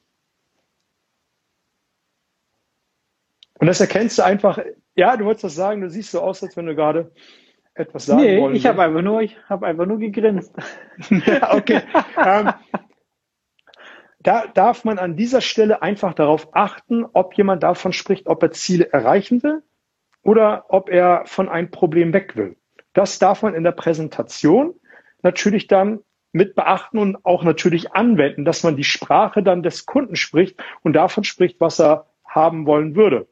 Und 3.60 3.68
das 3.68 3.82
erkennst 3.82 4.18
du 4.18 4.24
einfach, 4.24 4.60
ja, 4.96 5.18
du 5.18 5.26
wolltest 5.26 5.46
das 5.46 5.56
sagen, 5.56 5.82
du 5.82 5.90
siehst 5.90 6.12
so 6.12 6.22
aus, 6.22 6.44
als 6.44 6.56
wenn 6.58 6.68
du 6.68 6.76
gerade 6.76 7.12
etwas 7.74 8.06
sagen 8.06 8.22
nee, 8.22 8.40
wollen. 8.40 8.56
ich 8.56 8.66
habe 8.66 8.84
einfach 8.84 9.02
nur, 9.02 9.22
ich 9.22 9.38
habe 9.50 9.68
einfach 9.68 9.86
nur 9.86 10.00
gegrinst. 10.00 10.54
okay. 11.52 11.82
ähm, 12.24 12.52
da 14.20 14.48
darf 14.48 14.84
man 14.84 15.00
an 15.00 15.16
dieser 15.16 15.42
Stelle 15.42 15.82
einfach 15.82 16.14
darauf 16.14 16.50
achten, 16.54 17.06
ob 17.14 17.36
jemand 17.36 17.64
davon 17.64 17.94
spricht, 17.94 18.28
ob 18.28 18.44
er 18.44 18.52
Ziele 18.52 18.92
erreichen 18.92 19.42
will 19.44 19.64
oder 20.24 20.66
ob 20.70 20.90
er 20.90 21.24
von 21.26 21.50
einem 21.50 21.72
Problem 21.72 22.14
weg 22.14 22.36
will. 22.36 22.58
Das 22.94 23.20
darf 23.20 23.44
man 23.44 23.54
in 23.54 23.64
der 23.64 23.72
Präsentation 23.72 24.74
natürlich 25.22 25.68
dann 25.68 26.00
mit 26.32 26.56
beachten 26.56 26.98
und 26.98 27.26
auch 27.26 27.44
natürlich 27.44 27.94
anwenden, 27.94 28.44
dass 28.44 28.64
man 28.64 28.76
die 28.76 28.84
Sprache 28.84 29.44
dann 29.44 29.64
des 29.64 29.86
Kunden 29.86 30.16
spricht 30.16 30.62
und 30.84 30.94
davon 30.94 31.24
spricht, 31.24 31.60
was 31.60 31.80
er 31.80 32.08
haben 32.26 32.66
wollen 32.66 32.96
würde. 32.96 33.28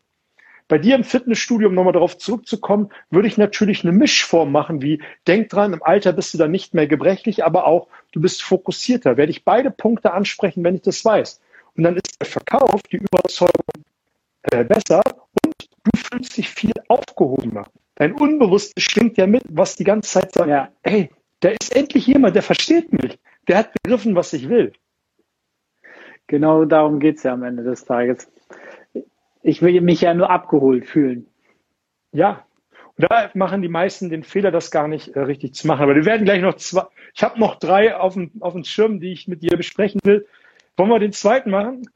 Bei 0.68 0.80
dir 0.80 0.96
im 0.96 1.04
Fitnessstudio, 1.04 1.70
um 1.70 1.76
nochmal 1.76 1.94
darauf 1.94 2.18
zurückzukommen, 2.18 2.90
würde 3.12 3.28
ich 3.28 3.38
natürlich 3.38 3.84
eine 3.84 3.92
Mischform 3.92 4.52
machen, 4.52 4.82
wie 4.82 5.02
denk 5.28 5.50
dran, 5.50 5.74
im 5.74 5.84
Alter 5.84 6.12
bist 6.12 6.34
du 6.34 6.40
dann 6.40 6.52
nicht 6.52 6.74
mehr 6.74 6.88
gebrechlich, 6.88 7.46
aber 7.46 7.68
auch 7.68 7.88
du 8.12 8.22
bist 8.22 8.42
fokussierter. 8.42 9.18
Werde 9.18 9.32
ich 9.32 9.46
beide 9.46 9.70
Punkte 9.70 10.14
ansprechen, 10.14 10.64
wenn 10.64 10.76
ich 10.76 10.82
das 10.82 11.06
weiß. 11.06 11.40
Und 11.76 11.84
dann 11.84 11.96
ist 11.96 12.20
der 12.20 12.28
Verkauf, 12.28 12.82
die 12.92 12.98
Überzeugung 12.98 13.86
äh, 14.52 14.64
besser 14.64 15.04
und 15.44 15.54
du 15.84 15.92
fühlst 15.96 16.38
dich 16.38 16.50
viel 16.50 16.74
aufgehobener. 16.88 17.68
Dein 17.96 18.14
Unbewusstes 18.14 18.84
schwingt 18.84 19.18
ja 19.18 19.28
mit, 19.28 19.44
was 19.50 19.76
die 19.76 19.84
ganze 19.84 20.10
Zeit 20.10 20.34
sagt, 20.34 20.50
ja. 20.50 20.70
ey, 20.84 21.10
da 21.42 21.50
ist 21.50 21.76
endlich 21.76 22.08
jemand, 22.08 22.36
der 22.36 22.44
versteht 22.44 22.92
mich. 22.92 23.20
Der 23.48 23.58
hat 23.58 23.72
begriffen, 23.74 24.16
was 24.16 24.34
ich 24.34 24.50
will. 24.50 24.74
Genau 26.28 26.66
darum 26.66 27.00
geht 27.00 27.18
es 27.18 27.24
ja 27.24 27.34
am 27.34 27.44
Ende 27.44 27.64
des 27.64 27.86
Tages. 27.86 28.32
Ich 29.46 29.62
will 29.62 29.80
mich 29.82 30.02
ja 30.02 30.14
nur 30.16 30.32
abgeholt 30.32 30.88
fühlen. 30.88 31.28
Ja. 32.12 32.48
Und 32.98 33.12
da 33.12 33.30
machen 33.36 33.62
die 33.62 33.70
meisten 33.70 34.10
den 34.10 34.24
Fehler, 34.24 34.50
das 34.50 34.72
gar 34.72 34.88
nicht 34.88 35.10
äh, 35.10 35.20
richtig 35.20 35.54
zu 35.54 35.68
machen. 35.68 35.84
Aber 35.84 35.96
wir 35.96 36.06
werden 36.06 36.26
gleich 36.26 36.42
noch 36.42 36.56
zwei, 36.56 36.84
ich 37.14 37.22
habe 37.22 37.40
noch 37.40 37.60
drei 37.60 37.96
auf 37.96 38.16
dem, 38.16 38.32
auf 38.40 38.54
dem 38.54 38.64
Schirm, 38.64 39.00
die 39.00 39.12
ich 39.12 39.28
mit 39.28 39.44
dir 39.44 39.56
besprechen 39.56 40.02
will. 40.04 40.26
Wollen 40.78 40.90
wir 40.90 40.98
den 40.98 41.12
zweiten 41.12 41.52
machen? 41.52 41.88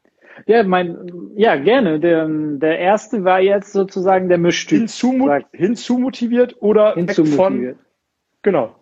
Ja, 0.46 0.62
mein, 0.64 1.32
ja, 1.36 1.56
gerne. 1.56 2.00
Der, 2.00 2.28
der 2.28 2.78
erste 2.78 3.24
war 3.24 3.40
jetzt 3.40 3.74
sozusagen 3.74 4.30
der 4.30 4.38
Mischtyp. 4.38 4.78
Hinzu, 4.78 5.28
hinzumotiviert 5.52 6.62
oder 6.62 6.94
hinzumotiviert. 6.94 7.78
von, 7.78 7.86
genau. 8.44 8.76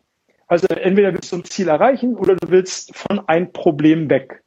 Also 0.47 0.67
entweder 0.67 1.13
willst 1.13 1.31
du 1.31 1.37
ein 1.37 1.45
Ziel 1.45 1.69
erreichen 1.69 2.17
oder 2.17 2.35
du 2.35 2.49
willst 2.49 2.93
von 2.97 3.27
einem 3.29 3.53
Problem 3.53 4.09
weg. 4.09 4.43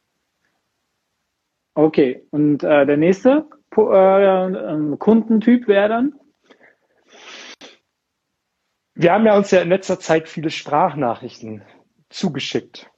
Okay, 1.73 2.23
und 2.29 2.63
äh, 2.63 2.85
der 2.85 2.97
nächste? 2.97 3.47
Äh, 3.75 4.97
Kundentyp 4.97 5.67
wäre 5.67 5.89
dann? 5.89 6.13
Wir 8.93 9.13
haben 9.13 9.25
ja 9.25 9.35
uns 9.35 9.51
ja 9.51 9.61
in 9.61 9.69
letzter 9.69 9.99
Zeit 9.99 10.27
viele 10.27 10.49
Sprachnachrichten 10.49 11.63
zugeschickt, 12.09 12.89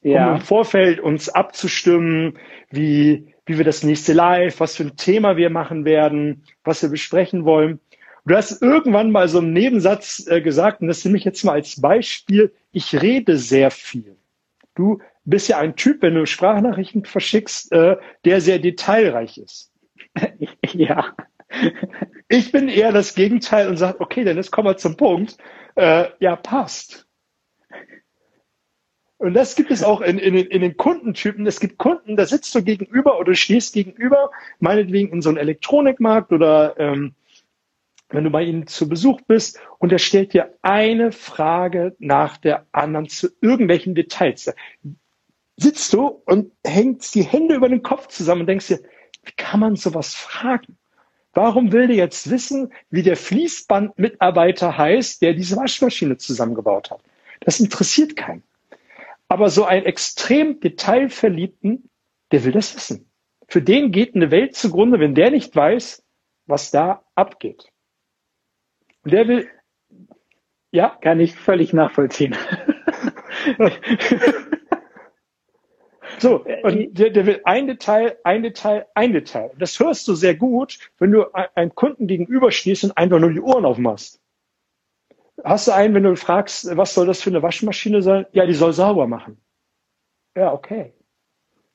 ja. 0.00 0.28
um 0.28 0.36
im 0.36 0.40
Vorfeld 0.40 1.00
uns 1.00 1.28
abzustimmen, 1.28 2.38
wie, 2.70 3.34
wie 3.46 3.58
wir 3.58 3.64
das 3.64 3.82
nächste 3.82 4.12
Live, 4.12 4.60
was 4.60 4.76
für 4.76 4.84
ein 4.84 4.96
Thema 4.96 5.36
wir 5.36 5.50
machen 5.50 5.84
werden, 5.84 6.44
was 6.64 6.82
wir 6.82 6.88
besprechen 6.88 7.44
wollen. 7.44 7.80
Du 8.24 8.36
hast 8.36 8.62
irgendwann 8.62 9.10
mal 9.10 9.28
so 9.28 9.38
einen 9.38 9.52
Nebensatz 9.52 10.26
äh, 10.28 10.40
gesagt, 10.40 10.82
und 10.82 10.88
das 10.88 11.04
nehme 11.04 11.18
ich 11.18 11.24
jetzt 11.24 11.42
mal 11.42 11.52
als 11.52 11.80
Beispiel. 11.80 12.54
Ich 12.70 13.00
rede 13.00 13.36
sehr 13.36 13.70
viel. 13.70 14.16
Du 14.74 15.00
bist 15.24 15.48
ja 15.48 15.58
ein 15.58 15.74
Typ, 15.74 16.02
wenn 16.02 16.14
du 16.14 16.26
Sprachnachrichten 16.26 17.04
verschickst, 17.04 17.72
äh, 17.72 17.96
der 18.24 18.40
sehr 18.40 18.58
detailreich 18.58 19.38
ist. 19.38 19.69
ja. 20.72 21.14
Ich 22.28 22.52
bin 22.52 22.68
eher 22.68 22.92
das 22.92 23.14
Gegenteil 23.14 23.68
und 23.68 23.76
sage, 23.76 24.00
okay, 24.00 24.24
dann 24.24 24.36
jetzt 24.36 24.52
kommen 24.52 24.68
wir 24.68 24.76
zum 24.76 24.96
Punkt. 24.96 25.36
Äh, 25.74 26.08
ja, 26.20 26.36
passt. 26.36 27.06
Und 29.18 29.34
das 29.34 29.54
gibt 29.54 29.70
es 29.70 29.82
auch 29.82 30.00
in, 30.00 30.18
in, 30.18 30.34
in 30.34 30.62
den 30.62 30.78
Kundentypen. 30.78 31.46
Es 31.46 31.60
gibt 31.60 31.76
Kunden, 31.76 32.16
da 32.16 32.24
sitzt 32.24 32.54
du 32.54 32.62
gegenüber 32.62 33.18
oder 33.18 33.34
stehst 33.34 33.74
gegenüber, 33.74 34.30
meinetwegen 34.60 35.12
in 35.12 35.20
so 35.20 35.28
einem 35.28 35.36
Elektronikmarkt 35.36 36.32
oder 36.32 36.78
ähm, 36.78 37.14
wenn 38.08 38.24
du 38.24 38.30
bei 38.30 38.42
ihnen 38.42 38.66
zu 38.66 38.88
Besuch 38.88 39.20
bist 39.22 39.60
und 39.78 39.92
er 39.92 39.98
stellt 39.98 40.32
dir 40.32 40.54
eine 40.62 41.12
Frage 41.12 41.94
nach 41.98 42.38
der 42.38 42.66
anderen 42.72 43.08
zu 43.08 43.28
irgendwelchen 43.42 43.94
Details. 43.94 44.54
Sitzt 45.56 45.92
du 45.92 46.06
und 46.06 46.52
hängst 46.64 47.14
die 47.14 47.22
Hände 47.22 47.54
über 47.54 47.68
den 47.68 47.82
Kopf 47.82 48.08
zusammen 48.08 48.42
und 48.42 48.46
denkst 48.46 48.68
dir, 48.68 48.80
wie 49.22 49.32
kann 49.32 49.60
man 49.60 49.76
sowas 49.76 50.14
fragen? 50.14 50.78
Warum 51.32 51.72
will 51.72 51.86
der 51.86 51.96
jetzt 51.96 52.30
wissen, 52.30 52.72
wie 52.90 53.02
der 53.02 53.16
Fließbandmitarbeiter 53.16 54.76
heißt, 54.76 55.22
der 55.22 55.34
diese 55.34 55.56
Waschmaschine 55.56 56.16
zusammengebaut 56.16 56.90
hat? 56.90 57.02
Das 57.40 57.60
interessiert 57.60 58.16
keinen. 58.16 58.42
Aber 59.28 59.48
so 59.48 59.64
einen 59.64 59.86
extrem 59.86 60.58
detailverliebten, 60.58 61.88
der 62.32 62.44
will 62.44 62.52
das 62.52 62.74
wissen. 62.74 63.10
Für 63.46 63.62
den 63.62 63.92
geht 63.92 64.14
eine 64.14 64.30
Welt 64.30 64.56
zugrunde, 64.56 64.98
wenn 64.98 65.14
der 65.14 65.30
nicht 65.30 65.54
weiß, 65.54 66.04
was 66.46 66.70
da 66.70 67.04
abgeht. 67.14 67.70
Und 69.02 69.12
der 69.12 69.28
will, 69.28 69.48
ja, 70.72 70.96
kann 71.00 71.20
ich 71.20 71.36
völlig 71.36 71.72
nachvollziehen. 71.72 72.36
So, 76.20 76.44
äh, 76.44 76.62
und 76.62 76.98
der, 76.98 77.10
der 77.10 77.26
will 77.26 77.40
ein 77.44 77.66
Detail, 77.66 78.18
ein 78.24 78.42
Detail, 78.42 78.86
ein 78.94 79.12
Detail. 79.12 79.50
Das 79.58 79.78
hörst 79.80 80.06
du 80.06 80.14
sehr 80.14 80.34
gut, 80.34 80.78
wenn 80.98 81.12
du 81.12 81.32
einem 81.32 81.74
Kunden 81.74 82.06
gegenüberstehst 82.06 82.84
und 82.84 82.96
einfach 82.96 83.18
nur 83.18 83.32
die 83.32 83.40
Ohren 83.40 83.64
aufmachst. 83.64 84.20
Hast 85.42 85.68
du 85.68 85.72
einen, 85.72 85.94
wenn 85.94 86.02
du 86.02 86.16
fragst, 86.16 86.76
was 86.76 86.94
soll 86.94 87.06
das 87.06 87.22
für 87.22 87.30
eine 87.30 87.42
Waschmaschine 87.42 88.02
sein? 88.02 88.26
Ja, 88.32 88.44
die 88.44 88.52
soll 88.52 88.74
sauber 88.74 89.06
machen. 89.06 89.38
Ja, 90.36 90.52
okay. 90.52 90.92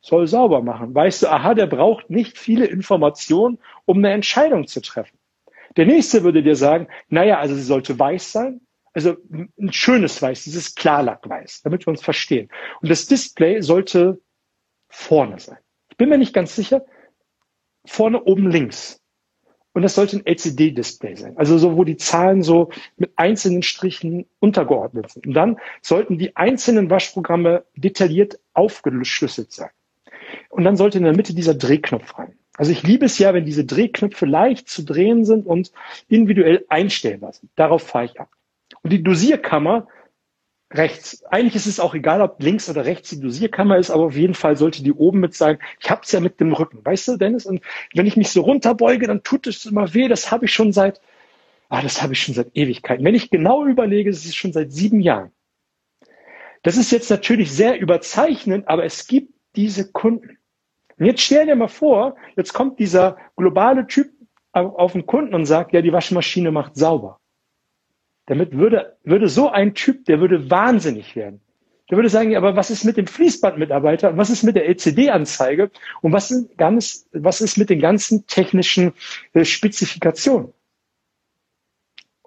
Soll 0.02 0.28
sauber 0.28 0.62
machen. 0.62 0.94
Weißt 0.94 1.24
du, 1.24 1.28
aha, 1.28 1.56
der 1.56 1.66
braucht 1.66 2.12
nicht 2.12 2.38
viele 2.38 2.66
Informationen, 2.68 3.58
um 3.86 3.98
eine 3.98 4.12
Entscheidung 4.12 4.68
zu 4.68 4.82
treffen. 4.82 5.18
Der 5.78 5.88
nächste 5.88 6.24
würde 6.24 6.44
dir 6.44 6.56
sagen, 6.56 6.88
naja, 7.10 7.40
also 7.40 7.56
sie 7.56 7.64
sollte 7.64 7.98
weiß 7.98 8.32
sein, 8.32 8.62
also 8.94 9.18
ein 9.30 9.74
schönes 9.74 10.22
Weiß, 10.22 10.44
dieses 10.44 10.76
Klarlackweiß, 10.76 11.64
damit 11.64 11.86
wir 11.86 11.92
uns 11.92 12.02
verstehen. 12.02 12.50
Und 12.82 12.90
das 12.90 13.08
Display 13.08 13.62
sollte 13.62 14.22
vorne 14.90 15.40
sein. 15.40 15.58
Ich 15.90 15.98
bin 15.98 16.10
mir 16.10 16.18
nicht 16.18 16.34
ganz 16.34 16.56
sicher. 16.56 16.86
Vorne 17.86 18.24
oben 18.24 18.50
links. 18.50 19.02
Und 19.74 19.82
das 19.82 19.96
sollte 19.96 20.18
ein 20.18 20.26
LCD-Display 20.26 21.16
sein. 21.16 21.38
Also 21.38 21.58
so, 21.58 21.76
wo 21.76 21.84
die 21.84 21.98
Zahlen 21.98 22.44
so 22.44 22.70
mit 22.96 23.12
einzelnen 23.18 23.62
Strichen 23.62 24.26
untergeordnet 24.40 25.12
sind. 25.12 25.28
Und 25.28 25.34
dann 25.34 25.58
sollten 25.82 26.18
die 26.18 26.36
einzelnen 26.38 26.90
Waschprogramme 26.90 27.66
detailliert 27.76 28.40
aufgeschlüsselt 28.54 29.52
sein. 29.52 29.70
Und 30.50 30.64
dann 30.64 30.78
sollte 30.78 30.98
in 30.98 31.04
der 31.04 31.16
Mitte 31.16 31.36
dieser 31.36 31.56
Drehknopf 31.56 32.18
rein. 32.18 32.38
Also 32.58 32.72
ich 32.72 32.84
liebe 32.84 33.06
es 33.06 33.20
ja, 33.20 33.34
wenn 33.34 33.44
diese 33.44 33.66
Drehknöpfe 33.66 34.26
leicht 34.26 34.70
zu 34.70 34.84
drehen 34.84 35.26
sind 35.26 35.46
und 35.46 35.74
individuell 36.08 36.66
einstellbar 36.70 37.34
sind. 37.34 37.52
Darauf 37.56 37.84
fahre 37.84 38.06
ich 38.06 38.20
ab. 38.20 38.30
Und 38.82 38.94
die 38.94 39.04
Dosierkammer 39.04 39.88
rechts. 40.78 41.24
Eigentlich 41.26 41.56
ist 41.56 41.66
es 41.66 41.80
auch 41.80 41.96
egal, 41.96 42.22
ob 42.22 42.42
links 42.42 42.70
oder 42.70 42.86
rechts 42.86 43.10
die 43.10 43.20
Dosierkammer 43.20 43.78
ist, 43.78 43.92
aber 43.92 44.06
auf 44.06 44.16
jeden 44.16 44.34
Fall 44.34 44.56
sollte 44.56 44.84
die 44.84 44.94
oben 44.94 45.20
mit 45.20 45.34
sein. 45.34 45.58
Ich 45.80 45.90
hab's 45.90 46.12
ja 46.12 46.20
mit 46.20 46.40
dem 46.40 46.54
Rücken, 46.54 46.84
weißt 46.84 47.08
du, 47.08 47.18
Dennis? 47.18 47.46
Und 47.46 47.62
wenn 47.94 48.06
ich 48.06 48.18
mich 48.18 48.30
so 48.30 48.42
runterbeuge, 48.42 49.08
dann 49.08 49.24
tut 49.24 49.48
es 49.48 49.66
immer 49.66 49.94
weh. 49.94 50.08
Das 50.08 50.32
habe 50.32 50.46
ich 50.46 50.54
schon 50.54 50.72
seit, 50.74 51.02
ah, 51.70 51.82
das 51.82 52.02
habe 52.02 52.14
ich 52.14 52.22
schon 52.22 52.36
seit 52.36 52.56
Ewigkeiten. 52.56 53.06
Wenn 53.06 53.16
ich 53.16 53.30
genau 53.30 53.66
überlege, 53.66 54.10
es 54.10 54.26
ist 54.26 54.36
schon 54.36 54.54
seit 54.54 54.72
sieben 54.72 55.00
Jahren. 55.00 55.32
Das 56.64 56.78
ist 56.78 56.92
jetzt 56.92 57.10
natürlich 57.12 57.52
sehr 57.52 57.80
überzeichnend, 57.80 58.68
aber 58.68 58.86
es 58.86 59.08
gibt 59.08 59.34
diese 59.56 59.92
Kunden. 59.92 60.38
Und 60.98 61.06
jetzt 61.06 61.22
stell 61.22 61.46
dir 61.46 61.56
mal 61.56 61.68
vor, 61.68 62.16
jetzt 62.36 62.54
kommt 62.54 62.80
dieser 62.80 63.18
globale 63.36 63.86
Typ 63.88 64.12
auf 64.52 64.94
den 64.94 65.06
Kunden 65.06 65.36
und 65.36 65.46
sagt, 65.46 65.74
ja, 65.74 65.82
die 65.82 65.92
Waschmaschine 65.92 66.52
macht 66.52 66.76
sauber. 66.76 67.20
Damit 68.28 68.58
würde, 68.58 68.98
würde 69.04 69.28
so 69.28 69.50
ein 69.50 69.74
Typ, 69.74 70.06
der 70.06 70.20
würde 70.20 70.50
wahnsinnig 70.50 71.16
werden. 71.16 71.42
Der 71.90 71.98
würde 71.98 72.10
sagen, 72.10 72.36
aber 72.36 72.56
was 72.56 72.72
ist 72.72 72.84
mit 72.84 72.98
dem 72.98 73.06
Fließbandmitarbeiter 73.06 74.18
was 74.18 74.32
ist 74.32 74.42
mit 74.42 74.56
der 74.56 74.66
LCD-Anzeige 74.68 75.70
und 76.02 76.14
was 76.14 76.32
ist, 76.32 76.58
ganz, 76.58 77.08
was 77.12 77.42
ist 77.42 77.58
mit 77.58 77.70
den 77.70 77.80
ganzen 77.80 78.26
technischen 78.26 78.94
äh, 79.34 79.46
Spezifikationen? 79.46 80.52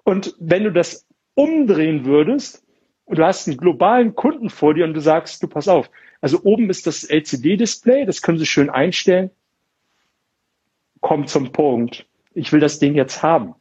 Und 0.03 0.35
wenn 0.39 0.63
du 0.63 0.71
das 0.71 1.05
umdrehen 1.35 2.05
würdest 2.05 2.63
und 3.05 3.19
du 3.19 3.25
hast 3.25 3.47
einen 3.47 3.57
globalen 3.57 4.15
Kunden 4.15 4.49
vor 4.49 4.73
dir 4.73 4.85
und 4.85 4.93
du 4.93 5.01
sagst, 5.01 5.43
du 5.43 5.47
pass 5.47 5.67
auf, 5.67 5.89
also 6.21 6.41
oben 6.43 6.69
ist 6.69 6.87
das 6.87 7.03
LCD-Display, 7.03 8.05
das 8.05 8.21
können 8.21 8.37
Sie 8.37 8.45
schön 8.45 8.69
einstellen. 8.69 9.29
Komm 11.01 11.27
zum 11.27 11.51
Punkt. 11.51 12.07
Ich 12.33 12.51
will 12.51 12.59
das 12.59 12.79
Ding 12.79 12.95
jetzt 12.95 13.23
haben. 13.23 13.55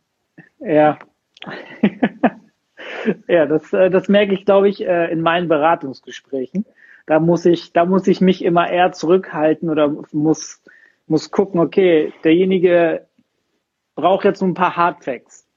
Ja. 0.60 0.98
ja, 3.28 3.46
das, 3.46 3.72
äh, 3.72 3.90
das 3.90 4.08
merke 4.08 4.34
ich, 4.34 4.44
glaube 4.44 4.68
ich, 4.68 4.86
äh, 4.86 5.10
in 5.10 5.20
meinen 5.20 5.48
Beratungsgesprächen. 5.48 6.64
Da 7.06 7.20
muss 7.20 7.46
ich, 7.46 7.72
da 7.72 7.86
muss 7.86 8.06
ich 8.06 8.20
mich 8.20 8.44
immer 8.44 8.70
eher 8.70 8.92
zurückhalten 8.92 9.70
oder 9.70 9.88
muss, 10.12 10.62
muss 11.06 11.30
gucken, 11.30 11.60
okay, 11.60 12.12
derjenige 12.24 13.06
braucht 13.94 14.24
jetzt 14.24 14.40
so 14.40 14.46
ein 14.46 14.54
paar 14.54 14.76
Hardfacts. 14.76 15.48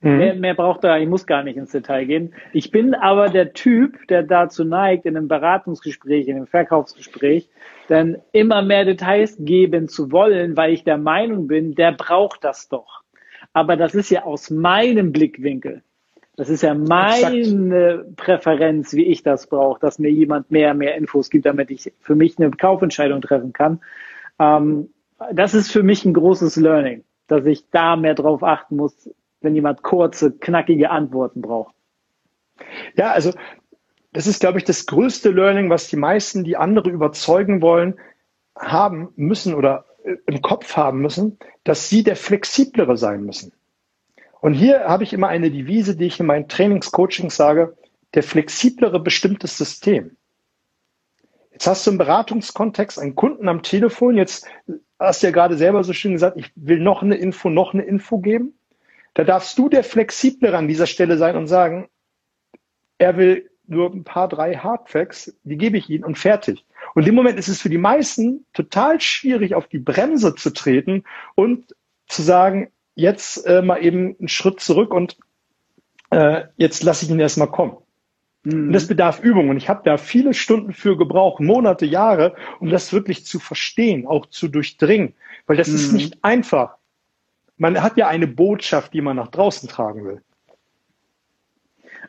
Mhm. 0.00 0.16
Mehr, 0.16 0.34
mehr 0.34 0.54
braucht 0.54 0.84
er, 0.84 0.98
ich 1.00 1.08
muss 1.08 1.26
gar 1.26 1.42
nicht 1.42 1.56
ins 1.56 1.72
Detail 1.72 2.04
gehen. 2.04 2.34
Ich 2.52 2.70
bin 2.70 2.94
aber 2.94 3.28
der 3.28 3.52
Typ, 3.52 4.06
der 4.08 4.22
dazu 4.22 4.64
neigt, 4.64 5.06
in 5.06 5.16
einem 5.16 5.28
Beratungsgespräch, 5.28 6.28
in 6.28 6.36
einem 6.36 6.46
Verkaufsgespräch, 6.46 7.48
dann 7.88 8.18
immer 8.32 8.62
mehr 8.62 8.84
Details 8.84 9.36
geben 9.40 9.88
zu 9.88 10.12
wollen, 10.12 10.56
weil 10.56 10.72
ich 10.72 10.84
der 10.84 10.98
Meinung 10.98 11.48
bin, 11.48 11.74
der 11.74 11.92
braucht 11.92 12.44
das 12.44 12.68
doch. 12.68 13.02
Aber 13.52 13.76
das 13.76 13.94
ist 13.94 14.10
ja 14.10 14.24
aus 14.24 14.50
meinem 14.50 15.12
Blickwinkel. 15.12 15.82
Das 16.36 16.48
ist 16.48 16.62
ja 16.62 16.72
meine 16.72 17.40
Exakt. 17.40 18.16
Präferenz, 18.16 18.92
wie 18.94 19.06
ich 19.06 19.24
das 19.24 19.48
brauche, 19.48 19.80
dass 19.80 19.98
mir 19.98 20.10
jemand 20.10 20.52
mehr, 20.52 20.72
mehr 20.72 20.94
Infos 20.94 21.30
gibt, 21.30 21.46
damit 21.46 21.70
ich 21.70 21.92
für 21.98 22.14
mich 22.14 22.38
eine 22.38 22.50
Kaufentscheidung 22.52 23.20
treffen 23.20 23.52
kann. 23.52 23.80
Ähm, 24.38 24.90
das 25.32 25.54
ist 25.54 25.72
für 25.72 25.82
mich 25.82 26.04
ein 26.04 26.14
großes 26.14 26.54
Learning, 26.54 27.02
dass 27.26 27.44
ich 27.44 27.68
da 27.70 27.96
mehr 27.96 28.14
drauf 28.14 28.44
achten 28.44 28.76
muss, 28.76 29.10
wenn 29.40 29.56
jemand 29.56 29.82
kurze, 29.82 30.30
knackige 30.30 30.90
Antworten 30.90 31.42
braucht. 31.42 31.74
Ja, 32.94 33.10
also 33.10 33.32
das 34.12 34.28
ist, 34.28 34.40
glaube 34.40 34.58
ich, 34.58 34.64
das 34.64 34.86
größte 34.86 35.30
Learning, 35.30 35.70
was 35.70 35.88
die 35.88 35.96
meisten, 35.96 36.44
die 36.44 36.56
andere 36.56 36.90
überzeugen 36.90 37.62
wollen, 37.62 37.98
haben 38.56 39.08
müssen 39.16 39.54
oder 39.54 39.86
im 40.26 40.42
Kopf 40.42 40.76
haben 40.76 41.00
müssen, 41.00 41.38
dass 41.64 41.88
sie 41.88 42.02
der 42.02 42.16
flexiblere 42.16 42.96
sein 42.96 43.24
müssen. 43.24 43.52
Und 44.40 44.54
hier 44.54 44.84
habe 44.84 45.04
ich 45.04 45.12
immer 45.12 45.28
eine 45.28 45.50
Devise, 45.50 45.96
die 45.96 46.06
ich 46.06 46.20
in 46.20 46.26
meinen 46.26 46.48
Trainingscoachings 46.48 47.36
sage, 47.36 47.76
der 48.14 48.22
flexiblere 48.22 49.00
bestimmt 49.00 49.42
das 49.42 49.58
System. 49.58 50.16
Jetzt 51.52 51.66
hast 51.66 51.86
du 51.86 51.90
im 51.90 51.98
Beratungskontext 51.98 52.98
einen 52.98 53.16
Kunden 53.16 53.48
am 53.48 53.62
Telefon, 53.62 54.16
jetzt 54.16 54.46
hast 54.98 55.22
du 55.22 55.26
ja 55.26 55.32
gerade 55.32 55.56
selber 55.56 55.82
so 55.82 55.92
schön 55.92 56.12
gesagt, 56.12 56.36
ich 56.36 56.52
will 56.54 56.78
noch 56.78 57.02
eine 57.02 57.16
Info, 57.16 57.50
noch 57.50 57.74
eine 57.74 57.82
Info 57.82 58.18
geben. 58.18 58.58
Da 59.14 59.24
darfst 59.24 59.58
du 59.58 59.68
der 59.68 59.82
Flexiblere 59.82 60.56
an 60.56 60.68
dieser 60.68 60.86
Stelle 60.86 61.18
sein 61.18 61.36
und 61.36 61.48
sagen, 61.48 61.88
er 62.98 63.16
will 63.16 63.50
nur 63.66 63.92
ein 63.92 64.04
paar, 64.04 64.28
drei 64.28 64.54
Hardfacts, 64.54 65.36
die 65.42 65.56
gebe 65.56 65.76
ich 65.76 65.90
ihm 65.90 66.04
und 66.04 66.16
fertig. 66.16 66.64
Und 66.98 67.06
im 67.06 67.14
Moment 67.14 67.38
ist 67.38 67.48
es 67.48 67.60
für 67.60 67.68
die 67.68 67.78
meisten 67.78 68.44
total 68.52 69.00
schwierig, 69.00 69.54
auf 69.54 69.68
die 69.68 69.78
Bremse 69.78 70.34
zu 70.34 70.52
treten 70.52 71.04
und 71.36 71.74
zu 72.08 72.22
sagen, 72.22 72.72
jetzt 72.94 73.46
äh, 73.46 73.62
mal 73.62 73.84
eben 73.84 74.16
einen 74.18 74.28
Schritt 74.28 74.58
zurück 74.60 74.92
und 74.92 75.16
äh, 76.10 76.44
jetzt 76.56 76.82
lasse 76.82 77.04
ich 77.04 77.10
ihn 77.10 77.20
erstmal 77.20 77.50
kommen. 77.50 77.76
Mhm. 78.42 78.66
Und 78.66 78.72
das 78.72 78.88
bedarf 78.88 79.20
Übung. 79.20 79.48
Und 79.48 79.56
ich 79.58 79.68
habe 79.68 79.82
da 79.84 79.96
viele 79.96 80.34
Stunden 80.34 80.72
für 80.72 80.96
gebraucht, 80.96 81.40
Monate, 81.40 81.86
Jahre, 81.86 82.34
um 82.58 82.68
das 82.68 82.92
wirklich 82.92 83.24
zu 83.24 83.38
verstehen, 83.38 84.06
auch 84.06 84.26
zu 84.26 84.48
durchdringen. 84.48 85.14
Weil 85.46 85.56
das 85.56 85.68
mhm. 85.68 85.74
ist 85.76 85.92
nicht 85.92 86.24
einfach 86.24 86.78
man 87.58 87.82
hat 87.82 87.96
ja 87.96 88.08
eine 88.08 88.26
Botschaft, 88.26 88.94
die 88.94 89.00
man 89.00 89.16
nach 89.16 89.28
draußen 89.28 89.68
tragen 89.68 90.04
will. 90.04 90.22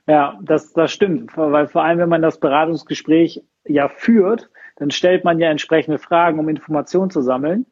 Ja, 0.07 0.39
das, 0.41 0.73
das 0.73 0.91
stimmt, 0.91 1.35
weil 1.35 1.67
vor 1.67 1.83
allem, 1.83 1.99
wenn 1.99 2.09
man 2.09 2.21
das 2.21 2.39
Beratungsgespräch 2.39 3.43
ja 3.65 3.89
führt, 3.89 4.49
dann 4.79 4.91
stellt 4.91 5.23
man 5.23 5.39
ja 5.39 5.49
entsprechende 5.49 5.99
Fragen, 5.99 6.39
um 6.39 6.49
Informationen 6.49 7.11
zu 7.11 7.21
sammeln. 7.21 7.65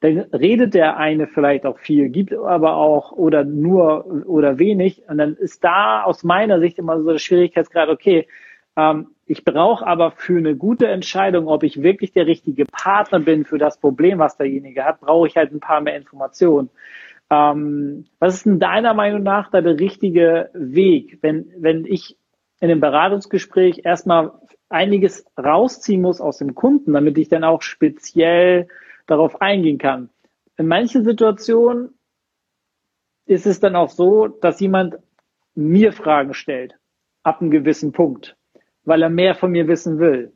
Dann 0.00 0.18
redet 0.32 0.74
der 0.74 0.96
eine 0.96 1.26
vielleicht 1.26 1.64
auch 1.64 1.78
viel, 1.78 2.08
gibt 2.08 2.32
aber 2.34 2.76
auch 2.76 3.12
oder 3.12 3.44
nur 3.44 4.26
oder 4.26 4.58
wenig. 4.58 5.02
Und 5.08 5.18
dann 5.18 5.34
ist 5.34 5.64
da 5.64 6.02
aus 6.02 6.24
meiner 6.24 6.60
Sicht 6.60 6.78
immer 6.78 7.00
so 7.00 7.10
der 7.10 7.18
Schwierigkeitsgrad, 7.18 7.88
okay, 7.88 8.26
ähm, 8.76 9.08
ich 9.26 9.44
brauche 9.44 9.86
aber 9.86 10.10
für 10.10 10.36
eine 10.36 10.56
gute 10.56 10.88
Entscheidung, 10.88 11.46
ob 11.48 11.62
ich 11.62 11.82
wirklich 11.82 12.12
der 12.12 12.26
richtige 12.26 12.64
Partner 12.66 13.20
bin 13.20 13.44
für 13.44 13.58
das 13.58 13.78
Problem, 13.78 14.18
was 14.18 14.36
derjenige 14.36 14.84
hat, 14.84 15.00
brauche 15.00 15.26
ich 15.26 15.36
halt 15.36 15.52
ein 15.52 15.60
paar 15.60 15.80
mehr 15.80 15.96
Informationen. 15.96 16.68
Ähm, 17.30 18.04
was 18.18 18.34
ist 18.34 18.46
denn 18.46 18.60
deiner 18.60 18.94
Meinung 18.94 19.22
nach 19.22 19.50
da 19.50 19.60
der 19.60 19.78
richtige 19.78 20.50
Weg, 20.52 21.18
wenn, 21.22 21.50
wenn 21.56 21.86
ich 21.86 22.18
in 22.60 22.70
einem 22.70 22.80
Beratungsgespräch 22.80 23.82
erstmal 23.84 24.32
einiges 24.72 25.24
rausziehen 25.38 26.02
muss 26.02 26.20
aus 26.20 26.38
dem 26.38 26.54
Kunden, 26.54 26.92
damit 26.92 27.18
ich 27.18 27.28
dann 27.28 27.44
auch 27.44 27.62
speziell 27.62 28.68
darauf 29.06 29.40
eingehen 29.40 29.78
kann? 29.78 30.10
In 30.56 30.66
manchen 30.66 31.04
Situationen 31.04 31.90
ist 33.26 33.46
es 33.46 33.60
dann 33.60 33.76
auch 33.76 33.90
so, 33.90 34.28
dass 34.28 34.60
jemand 34.60 34.96
mir 35.54 35.92
Fragen 35.92 36.34
stellt, 36.34 36.76
ab 37.22 37.40
einem 37.40 37.50
gewissen 37.50 37.92
Punkt, 37.92 38.36
weil 38.84 39.02
er 39.02 39.10
mehr 39.10 39.34
von 39.34 39.50
mir 39.50 39.68
wissen 39.68 39.98
will. 39.98 40.32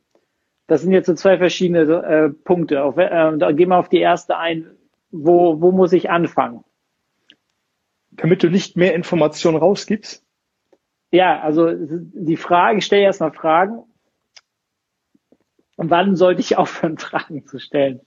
Das 0.67 0.81
sind 0.81 0.91
jetzt 0.91 1.07
so 1.07 1.13
zwei 1.13 1.37
verschiedene 1.37 1.81
äh, 1.81 2.29
Punkte. 2.29 2.83
Auf, 2.83 2.97
äh, 2.97 3.37
da 3.37 3.51
gehen 3.51 3.69
wir 3.69 3.77
auf 3.77 3.89
die 3.89 3.99
erste 3.99 4.37
ein. 4.37 4.71
Wo, 5.11 5.61
wo 5.61 5.71
muss 5.71 5.93
ich 5.93 6.09
anfangen? 6.09 6.63
damit 8.17 8.43
du 8.43 8.49
nicht 8.49 8.75
mehr 8.75 8.93
Informationen 8.93 9.57
rausgibst? 9.57 10.25
Ja, 11.11 11.39
also 11.39 11.71
die 11.73 12.35
Frage, 12.35 12.79
ich 12.79 12.85
stelle 12.85 13.03
erstmal 13.03 13.31
Fragen. 13.31 13.83
Und 15.77 15.89
wann 15.89 16.15
sollte 16.15 16.41
ich 16.41 16.57
aufhören, 16.57 16.97
Fragen 16.97 17.45
zu 17.47 17.59
stellen? 17.59 18.01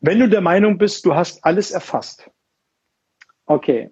Wenn 0.00 0.18
du 0.18 0.28
der 0.28 0.40
Meinung 0.40 0.78
bist, 0.78 1.04
du 1.04 1.14
hast 1.14 1.44
alles 1.44 1.70
erfasst. 1.70 2.30
Okay. 3.46 3.90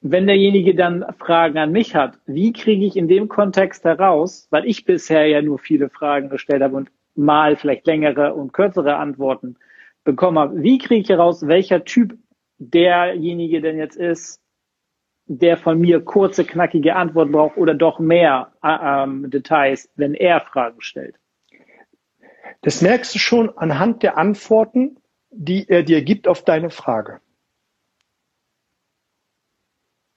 Wenn 0.00 0.26
derjenige 0.26 0.74
dann 0.74 1.04
Fragen 1.18 1.58
an 1.58 1.72
mich 1.72 1.94
hat, 1.94 2.18
wie 2.26 2.52
kriege 2.52 2.86
ich 2.86 2.96
in 2.96 3.08
dem 3.08 3.28
Kontext 3.28 3.84
heraus, 3.84 4.46
weil 4.50 4.64
ich 4.64 4.84
bisher 4.84 5.26
ja 5.26 5.42
nur 5.42 5.58
viele 5.58 5.90
Fragen 5.90 6.28
gestellt 6.28 6.62
habe 6.62 6.76
und 6.76 6.90
mal 7.14 7.56
vielleicht 7.56 7.86
längere 7.86 8.34
und 8.34 8.52
kürzere 8.52 8.96
Antworten 8.96 9.56
bekommen 10.04 10.38
habe, 10.38 10.62
wie 10.62 10.78
kriege 10.78 11.02
ich 11.02 11.08
heraus, 11.08 11.46
welcher 11.46 11.84
Typ 11.84 12.16
derjenige 12.58 13.60
denn 13.60 13.76
jetzt 13.76 13.96
ist, 13.96 14.40
der 15.28 15.58
von 15.58 15.78
mir 15.78 16.00
kurze, 16.00 16.44
knackige 16.44 16.96
Antworten 16.96 17.32
braucht 17.32 17.56
oder 17.56 17.74
doch 17.74 17.98
mehr 17.98 18.52
äh, 18.62 19.04
ähm, 19.04 19.30
Details, 19.30 19.90
wenn 19.94 20.14
er 20.14 20.40
Fragen 20.40 20.80
stellt. 20.80 21.16
Das 22.62 22.82
merkst 22.82 23.14
du 23.14 23.18
schon 23.18 23.56
anhand 23.56 24.02
der 24.02 24.16
Antworten, 24.16 24.98
die 25.30 25.68
er 25.68 25.82
dir 25.82 26.02
gibt 26.02 26.26
auf 26.26 26.42
deine 26.42 26.70
Frage. 26.70 27.20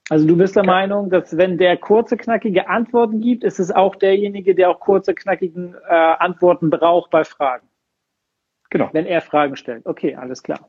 Also 0.08 0.26
du 0.26 0.36
bist 0.36 0.56
der. 0.56 0.64
Meinung, 0.64 1.10
dass 1.10 1.36
wenn 1.36 1.58
der 1.58 1.76
kurze, 1.76 2.16
knackige 2.16 2.68
Antworten 2.68 3.20
gibt, 3.20 3.44
ist 3.44 3.60
es 3.60 3.70
auch 3.70 3.94
derjenige, 3.96 4.54
der 4.54 4.70
auch 4.70 4.80
kurze, 4.80 5.14
knackigen 5.14 5.74
äh, 5.88 5.94
Antworten 5.94 6.70
braucht 6.70 7.10
bei 7.10 7.24
Fragen. 7.24 7.68
Genau. 8.70 8.90
Wenn 8.92 9.06
er 9.06 9.20
Fragen 9.20 9.56
stellt. 9.56 9.86
Okay, 9.86 10.14
alles 10.14 10.42
klar. 10.42 10.68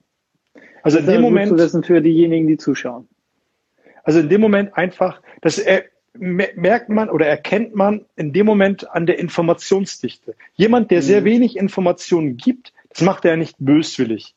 Also 0.83 0.99
in 0.99 1.07
dem 1.07 1.21
Moment. 1.21 1.49
Zu 1.49 1.57
wissen 1.57 1.83
für 1.83 2.01
diejenigen, 2.01 2.47
die 2.47 2.57
zuschauen. 2.57 3.07
Also 4.03 4.19
in 4.19 4.29
dem 4.29 4.41
Moment 4.41 4.75
einfach, 4.77 5.21
das 5.41 5.57
er, 5.57 5.85
merkt 6.15 6.89
man 6.89 7.09
oder 7.09 7.25
erkennt 7.25 7.75
man 7.75 8.05
in 8.15 8.33
dem 8.33 8.45
Moment 8.45 8.89
an 8.91 9.05
der 9.05 9.17
Informationsdichte. 9.17 10.35
Jemand, 10.53 10.91
der 10.91 10.99
mhm. 10.99 11.03
sehr 11.03 11.23
wenig 11.23 11.57
Informationen 11.57 12.37
gibt, 12.37 12.71
das 12.89 13.01
macht 13.01 13.25
er 13.25 13.35
nicht 13.35 13.55
böswillig. 13.59 14.35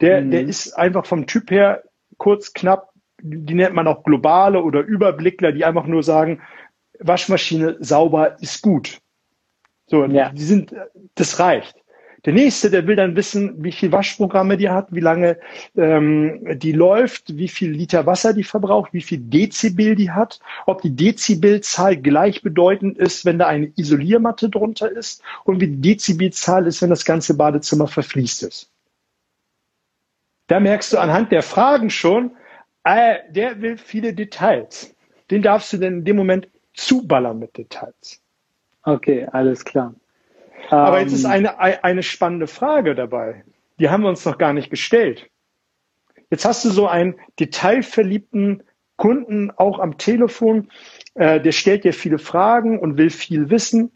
Der, 0.00 0.22
mhm. 0.22 0.30
der 0.30 0.42
ist 0.42 0.72
einfach 0.72 1.04
vom 1.04 1.26
Typ 1.26 1.50
her 1.50 1.82
kurz, 2.16 2.52
knapp, 2.52 2.92
die 3.20 3.54
nennt 3.54 3.74
man 3.74 3.86
auch 3.86 4.04
globale 4.04 4.62
oder 4.62 4.80
Überblickler, 4.80 5.52
die 5.52 5.64
einfach 5.64 5.86
nur 5.86 6.02
sagen, 6.02 6.40
Waschmaschine 6.98 7.76
sauber 7.80 8.36
ist 8.40 8.62
gut. 8.62 8.98
So, 9.86 10.04
ja. 10.06 10.30
die 10.30 10.42
sind, 10.42 10.74
das 11.14 11.38
reicht. 11.38 11.76
Der 12.24 12.32
nächste, 12.32 12.70
der 12.70 12.86
will 12.86 12.94
dann 12.94 13.16
wissen, 13.16 13.64
wie 13.64 13.72
viel 13.72 13.90
Waschprogramme 13.90 14.56
die 14.56 14.70
hat, 14.70 14.88
wie 14.92 15.00
lange 15.00 15.38
ähm, 15.76 16.40
die 16.58 16.70
läuft, 16.70 17.36
wie 17.36 17.48
viel 17.48 17.72
Liter 17.72 18.06
Wasser 18.06 18.32
die 18.32 18.44
verbraucht, 18.44 18.92
wie 18.92 19.00
viel 19.00 19.18
Dezibel 19.18 19.96
die 19.96 20.12
hat, 20.12 20.38
ob 20.66 20.82
die 20.82 20.94
Dezibelzahl 20.94 21.96
gleichbedeutend 21.96 22.96
ist, 22.96 23.24
wenn 23.24 23.40
da 23.40 23.48
eine 23.48 23.72
Isoliermatte 23.74 24.48
drunter 24.50 24.90
ist 24.90 25.22
und 25.44 25.60
wie 25.60 25.66
die 25.66 25.80
Dezibelzahl 25.80 26.68
ist, 26.68 26.80
wenn 26.80 26.90
das 26.90 27.04
ganze 27.04 27.36
Badezimmer 27.36 27.88
verfließt 27.88 28.44
ist. 28.44 28.70
Da 30.46 30.60
merkst 30.60 30.92
du 30.92 30.98
anhand 30.98 31.32
der 31.32 31.42
Fragen 31.42 31.90
schon, 31.90 32.32
äh, 32.84 33.18
der 33.30 33.60
will 33.60 33.78
viele 33.78 34.14
Details. 34.14 34.94
Den 35.30 35.42
darfst 35.42 35.72
du 35.72 35.78
denn 35.78 35.98
in 35.98 36.04
dem 36.04 36.16
Moment 36.16 36.48
zuballern 36.74 37.38
mit 37.40 37.56
Details. 37.56 38.20
Okay, 38.84 39.26
alles 39.32 39.64
klar. 39.64 39.94
Aber 40.70 41.00
jetzt 41.00 41.12
ist 41.12 41.24
ähm. 41.24 41.30
eine, 41.30 41.84
eine 41.84 42.02
spannende 42.02 42.46
Frage 42.46 42.94
dabei. 42.94 43.44
Die 43.78 43.90
haben 43.90 44.02
wir 44.02 44.08
uns 44.08 44.24
noch 44.24 44.38
gar 44.38 44.52
nicht 44.52 44.70
gestellt. 44.70 45.30
Jetzt 46.30 46.44
hast 46.44 46.64
du 46.64 46.70
so 46.70 46.86
einen 46.86 47.16
detailverliebten 47.38 48.62
Kunden 48.96 49.50
auch 49.50 49.78
am 49.80 49.98
Telefon, 49.98 50.70
äh, 51.14 51.40
der 51.40 51.52
stellt 51.52 51.84
dir 51.84 51.92
viele 51.92 52.18
Fragen 52.18 52.78
und 52.78 52.96
will 52.96 53.10
viel 53.10 53.50
wissen. 53.50 53.90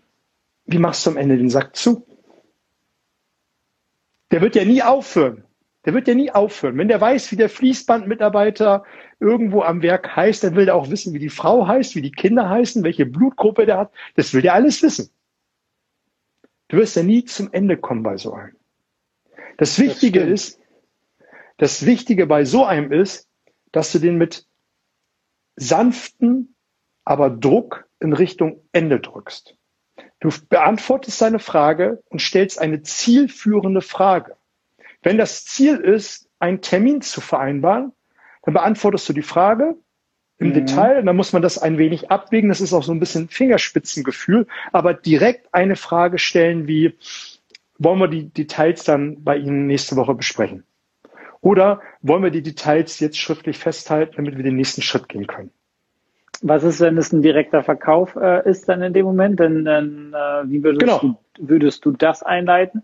Wie 0.65 0.79
machst 0.79 1.07
du 1.07 1.11
am 1.11 1.17
Ende 1.17 1.37
den 1.37 1.49
Sack 1.49 1.77
zu? 1.77 2.07
Der 4.33 4.41
wird 4.41 4.57
ja 4.57 4.65
nie 4.65 4.83
aufhören. 4.83 5.45
Der 5.85 5.95
wird 5.95 6.09
ja 6.09 6.15
nie 6.15 6.33
aufhören. 6.33 6.77
Wenn 6.77 6.89
der 6.89 7.01
weiß, 7.01 7.31
wie 7.31 7.37
der 7.37 7.49
Fließbandmitarbeiter 7.49 8.83
irgendwo 9.21 9.63
am 9.63 9.83
Werk 9.83 10.17
heißt, 10.17 10.43
dann 10.43 10.57
will 10.57 10.65
der 10.65 10.75
auch 10.75 10.91
wissen, 10.91 11.15
wie 11.15 11.21
die 11.21 11.29
Frau 11.29 11.69
heißt, 11.69 11.95
wie 11.95 12.03
die 12.03 12.11
Kinder 12.11 12.51
heißen, 12.51 12.83
welche 12.83 13.07
Blutgruppe 13.07 13.67
der 13.67 13.79
hat. 13.79 13.93
Das 14.17 14.35
will 14.35 14.43
der 14.43 14.55
alles 14.55 14.83
wissen. 14.83 15.11
Du 16.69 16.79
wirst 16.79 16.97
ja 16.97 17.03
nie 17.03 17.25
zum 17.25 17.53
Ende 17.53 17.77
kommen 17.77 18.03
bei 18.03 18.17
so 18.17 18.33
einem. 18.35 18.57
Das 19.59 19.79
Wichtige 19.79 20.21
das 20.21 20.29
ist, 20.31 20.61
das 21.59 21.87
Wichtige 21.87 22.27
bei 22.27 22.45
so 22.45 22.65
einem 22.65 22.93
ist, 22.93 23.29
dass 23.73 23.93
du 23.93 23.99
den 23.99 24.17
mit 24.17 24.47
sanften, 25.57 26.55
aber 27.05 27.31
Druck 27.31 27.89
in 28.01 28.13
Richtung 28.13 28.63
Ende 28.73 29.01
drückst. 29.01 29.57
Du 30.21 30.31
beantwortest 30.49 31.19
seine 31.19 31.39
Frage 31.39 32.03
und 32.09 32.21
stellst 32.21 32.59
eine 32.59 32.83
zielführende 32.83 33.81
Frage. 33.81 34.37
Wenn 35.03 35.19
das 35.19 35.45
Ziel 35.45 35.77
ist, 35.77 36.29
einen 36.39 36.61
Termin 36.61 37.01
zu 37.01 37.21
vereinbaren, 37.21 37.93
dann 38.43 38.55
beantwortest 38.55 39.09
du 39.09 39.13
die 39.13 39.23
Frage 39.23 39.77
im 40.39 40.49
mhm. 40.49 40.55
Detail. 40.55 41.03
Dann 41.03 41.17
muss 41.17 41.33
man 41.33 41.43
das 41.43 41.59
ein 41.59 41.79
wenig 41.79 42.11
abwägen. 42.11 42.49
Das 42.49 42.61
ist 42.61 42.73
auch 42.73 42.83
so 42.83 42.93
ein 42.93 43.01
bisschen 43.01 43.29
Fingerspitzengefühl. 43.29 44.47
Aber 44.73 44.95
direkt 44.95 45.53
eine 45.55 45.77
Frage 45.77 46.19
stellen 46.19 46.67
wie, 46.67 46.95
wollen 47.79 47.99
wir 47.99 48.09
die 48.09 48.29
Details 48.29 48.85
dann 48.85 49.23
bei 49.23 49.37
Ihnen 49.37 49.67
nächste 49.67 49.97
Woche 49.97 50.15
besprechen? 50.15 50.65
Oder 51.41 51.81
wollen 52.03 52.23
wir 52.23 52.31
die 52.31 52.43
Details 52.43 52.99
jetzt 53.01 53.19
schriftlich 53.19 53.59
festhalten, 53.59 54.15
damit 54.17 54.37
wir 54.37 54.45
den 54.45 54.57
nächsten 54.57 54.83
Schritt 54.83 55.09
gehen 55.09 55.27
können? 55.27 55.51
Was 56.43 56.65
ist, 56.65 56.81
wenn 56.81 56.99
es 56.99 57.13
ein 57.13 57.23
direkter 57.23 57.63
Verkauf 57.63 58.17
äh, 58.17 58.49
ist 58.49 58.69
dann 58.69 58.83
in 58.83 58.93
dem 58.93 59.07
Moment? 59.07 59.41
Dann, 59.41 59.65
dann 59.65 60.13
äh, 60.13 60.51
wie 60.51 60.63
würdest, 60.63 60.81
genau. 60.81 60.99
du, 60.99 61.17
würdest 61.39 61.85
du 61.85 61.93
das 61.93 62.23
einleiten? 62.23 62.83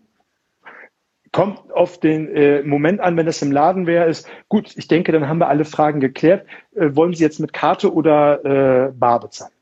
Kommt 1.32 1.72
auf 1.72 1.98
den 1.98 2.28
äh, 2.28 2.62
Moment 2.62 3.00
an, 3.00 3.16
wenn 3.16 3.24
das 3.24 3.40
im 3.40 3.52
Laden 3.52 3.86
wäre, 3.86 4.06
ist 4.06 4.28
gut, 4.50 4.76
ich 4.76 4.86
denke, 4.86 5.12
dann 5.12 5.28
haben 5.28 5.38
wir 5.38 5.48
alle 5.48 5.64
Fragen 5.64 5.98
geklärt. 5.98 6.46
Äh, 6.74 6.94
wollen 6.94 7.14
Sie 7.14 7.24
jetzt 7.24 7.40
mit 7.40 7.54
Karte 7.54 7.92
oder 7.92 8.44
äh, 8.44 8.92
Bar 8.92 9.20
bezahlen? 9.20 9.52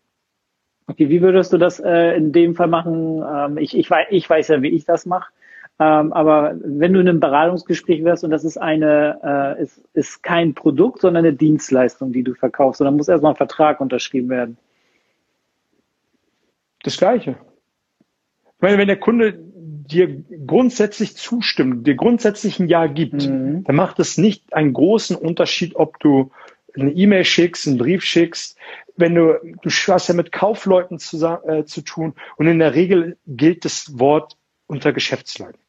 Okay, 0.88 1.08
wie 1.08 1.22
würdest 1.22 1.52
du 1.52 1.58
das 1.58 1.78
äh, 1.78 2.16
in 2.16 2.32
dem 2.32 2.56
Fall 2.56 2.66
machen? 2.66 3.22
Ähm, 3.22 3.58
ich, 3.58 3.76
ich, 3.76 3.88
weiß, 3.88 4.08
ich 4.10 4.28
weiß 4.28 4.48
ja, 4.48 4.62
wie 4.62 4.70
ich 4.70 4.84
das 4.84 5.06
mache. 5.06 5.30
Ähm, 5.78 6.12
aber 6.12 6.56
wenn 6.62 6.92
du 6.92 7.00
in 7.00 7.08
einem 7.08 7.20
Beratungsgespräch 7.20 8.04
wärst 8.04 8.24
und 8.24 8.30
das 8.30 8.44
ist 8.44 8.58
eine, 8.58 9.56
äh, 9.58 9.62
ist, 9.62 9.80
ist 9.94 10.22
kein 10.24 10.54
Produkt, 10.54 11.00
sondern 11.00 11.24
eine 11.24 11.34
Dienstleistung, 11.34 12.12
die 12.12 12.24
du 12.24 12.34
verkaufst, 12.34 12.80
und 12.80 12.86
dann 12.86 12.96
muss 12.96 13.08
erstmal 13.08 13.32
ein 13.32 13.36
Vertrag 13.36 13.80
unterschrieben 13.80 14.28
werden. 14.28 14.58
Das 16.82 16.96
Gleiche. 16.96 17.36
Ich 18.56 18.62
meine, 18.62 18.76
wenn 18.76 18.88
der 18.88 18.98
Kunde 18.98 19.38
dir 19.92 20.24
grundsätzlich 20.46 21.16
zustimmt, 21.16 21.86
dir 21.86 21.94
grundsätzlich 21.94 22.58
ein 22.58 22.68
Ja 22.68 22.86
gibt, 22.86 23.28
mhm. 23.28 23.64
dann 23.64 23.76
macht 23.76 23.98
es 23.98 24.18
nicht 24.18 24.52
einen 24.52 24.72
großen 24.72 25.16
Unterschied, 25.16 25.76
ob 25.76 25.98
du 26.00 26.30
eine 26.74 26.92
E-Mail 26.92 27.24
schickst, 27.24 27.66
einen 27.66 27.78
Brief 27.78 28.04
schickst. 28.04 28.56
Wenn 28.96 29.14
du, 29.14 29.40
du 29.62 29.70
hast 29.70 30.08
ja 30.08 30.14
mit 30.14 30.32
Kaufleuten 30.32 30.98
zu, 30.98 31.24
äh, 31.24 31.64
zu 31.64 31.82
tun 31.82 32.14
und 32.36 32.46
in 32.46 32.58
der 32.58 32.74
Regel 32.74 33.16
gilt 33.26 33.64
das 33.64 33.98
Wort 33.98 34.36
unter 34.66 34.92
Geschäftsleuten. 34.92 35.60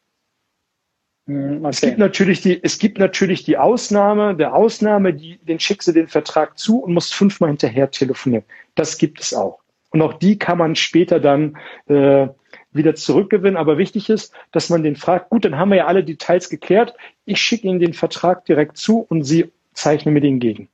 Mhm, 1.26 1.60
okay. 1.60 1.70
Es 1.70 1.82
gibt 1.82 1.98
natürlich 1.98 2.42
die, 2.42 2.64
es 2.64 2.78
gibt 2.78 2.98
natürlich 2.98 3.44
die 3.44 3.58
Ausnahme, 3.58 4.36
der 4.36 4.54
Ausnahme, 4.56 5.14
die, 5.14 5.38
den 5.38 5.60
schickst 5.60 5.88
du 5.88 5.92
den 5.92 6.08
Vertrag 6.08 6.58
zu 6.58 6.80
und 6.80 6.94
musst 6.94 7.14
fünfmal 7.14 7.50
hinterher 7.50 7.90
telefonieren. 7.90 8.44
Das 8.76 8.98
gibt 8.98 9.22
es 9.22 9.34
auch. 9.34 9.60
Und 9.92 10.02
auch 10.02 10.14
die 10.14 10.38
kann 10.40 10.58
man 10.58 10.76
später 10.76 11.20
dann 11.20 11.58
äh, 11.88 12.28
wieder 12.72 12.96
zurückgewinnen. 12.96 13.58
Aber 13.58 13.78
wichtig 13.78 14.10
ist, 14.10 14.34
dass 14.52 14.70
man 14.70 14.84
den 14.84 14.96
fragt, 14.96 15.30
gut, 15.30 15.46
dann 15.46 15.58
haben 15.58 15.70
wir 15.70 15.78
ja 15.78 15.86
alle 15.88 16.04
Details 16.04 16.50
geklärt. 16.50 16.96
Ich 17.26 17.40
schicke 17.40 17.68
Ihnen 17.68 17.80
den 17.80 17.94
Vertrag 17.94 18.46
direkt 18.46 18.78
zu 18.78 19.00
und 19.00 19.24
Sie 19.24 19.52
zeichnen 19.74 20.14
mir 20.14 20.22
den 20.22 20.40
gegen. 20.40 20.70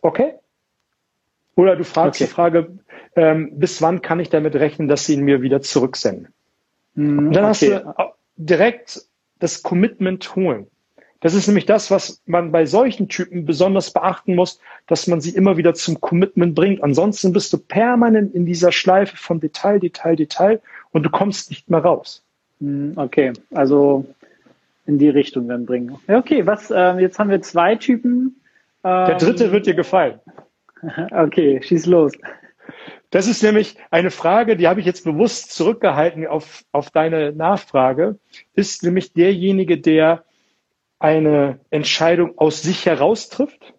Okay? 0.00 0.34
Oder 1.54 1.76
du 1.76 1.84
fragst 1.84 2.20
okay. 2.20 2.28
die 2.28 2.34
Frage, 2.34 2.78
ähm, 3.16 3.58
bis 3.58 3.82
wann 3.82 4.02
kann 4.02 4.20
ich 4.20 4.30
damit 4.30 4.54
rechnen, 4.54 4.88
dass 4.88 5.06
Sie 5.06 5.14
ihn 5.14 5.22
mir 5.22 5.42
wieder 5.42 5.60
zurücksenden? 5.60 6.28
Mm, 6.94 7.18
und 7.18 7.32
dann 7.32 7.44
okay. 7.44 7.48
hast 7.48 7.62
du 7.62 7.94
direkt 8.36 9.02
das 9.38 9.62
Commitment 9.62 10.34
holen. 10.34 10.66
Das 11.22 11.34
ist 11.34 11.46
nämlich 11.46 11.66
das, 11.66 11.90
was 11.92 12.20
man 12.26 12.50
bei 12.50 12.66
solchen 12.66 13.08
Typen 13.08 13.44
besonders 13.44 13.92
beachten 13.92 14.34
muss, 14.34 14.58
dass 14.88 15.06
man 15.06 15.20
sie 15.20 15.30
immer 15.30 15.56
wieder 15.56 15.72
zum 15.72 16.00
Commitment 16.00 16.56
bringt. 16.56 16.82
Ansonsten 16.82 17.32
bist 17.32 17.52
du 17.52 17.58
permanent 17.58 18.34
in 18.34 18.44
dieser 18.44 18.72
Schleife 18.72 19.16
von 19.16 19.38
Detail, 19.38 19.78
Detail, 19.78 20.16
Detail 20.16 20.60
und 20.92 21.02
du 21.02 21.10
kommst 21.10 21.50
nicht 21.50 21.68
mehr 21.68 21.80
raus. 21.80 22.24
Hm, 22.60 22.92
okay, 22.96 23.32
also 23.52 24.06
in 24.86 24.98
die 24.98 25.08
Richtung 25.08 25.48
dann 25.48 25.66
bringen. 25.66 25.98
Okay, 26.08 26.46
was, 26.46 26.70
äh, 26.70 26.98
jetzt 26.98 27.18
haben 27.18 27.30
wir 27.30 27.42
zwei 27.42 27.76
Typen. 27.76 28.40
Ähm, 28.84 29.06
Der 29.06 29.16
dritte 29.16 29.52
wird 29.52 29.66
dir 29.66 29.74
gefallen. 29.74 30.20
Okay, 31.12 31.62
schieß 31.62 31.86
los. 31.86 32.12
Das 33.10 33.28
ist 33.28 33.42
nämlich 33.42 33.76
eine 33.90 34.10
Frage, 34.10 34.56
die 34.56 34.66
habe 34.66 34.80
ich 34.80 34.86
jetzt 34.86 35.04
bewusst 35.04 35.52
zurückgehalten 35.52 36.26
auf, 36.26 36.64
auf 36.72 36.90
deine 36.90 37.30
Nachfrage, 37.32 38.18
ist 38.54 38.82
nämlich 38.82 39.12
derjenige, 39.12 39.78
der 39.78 40.24
eine 40.98 41.60
Entscheidung 41.70 42.38
aus 42.38 42.62
sich 42.62 42.86
heraus 42.86 43.28
trifft 43.28 43.74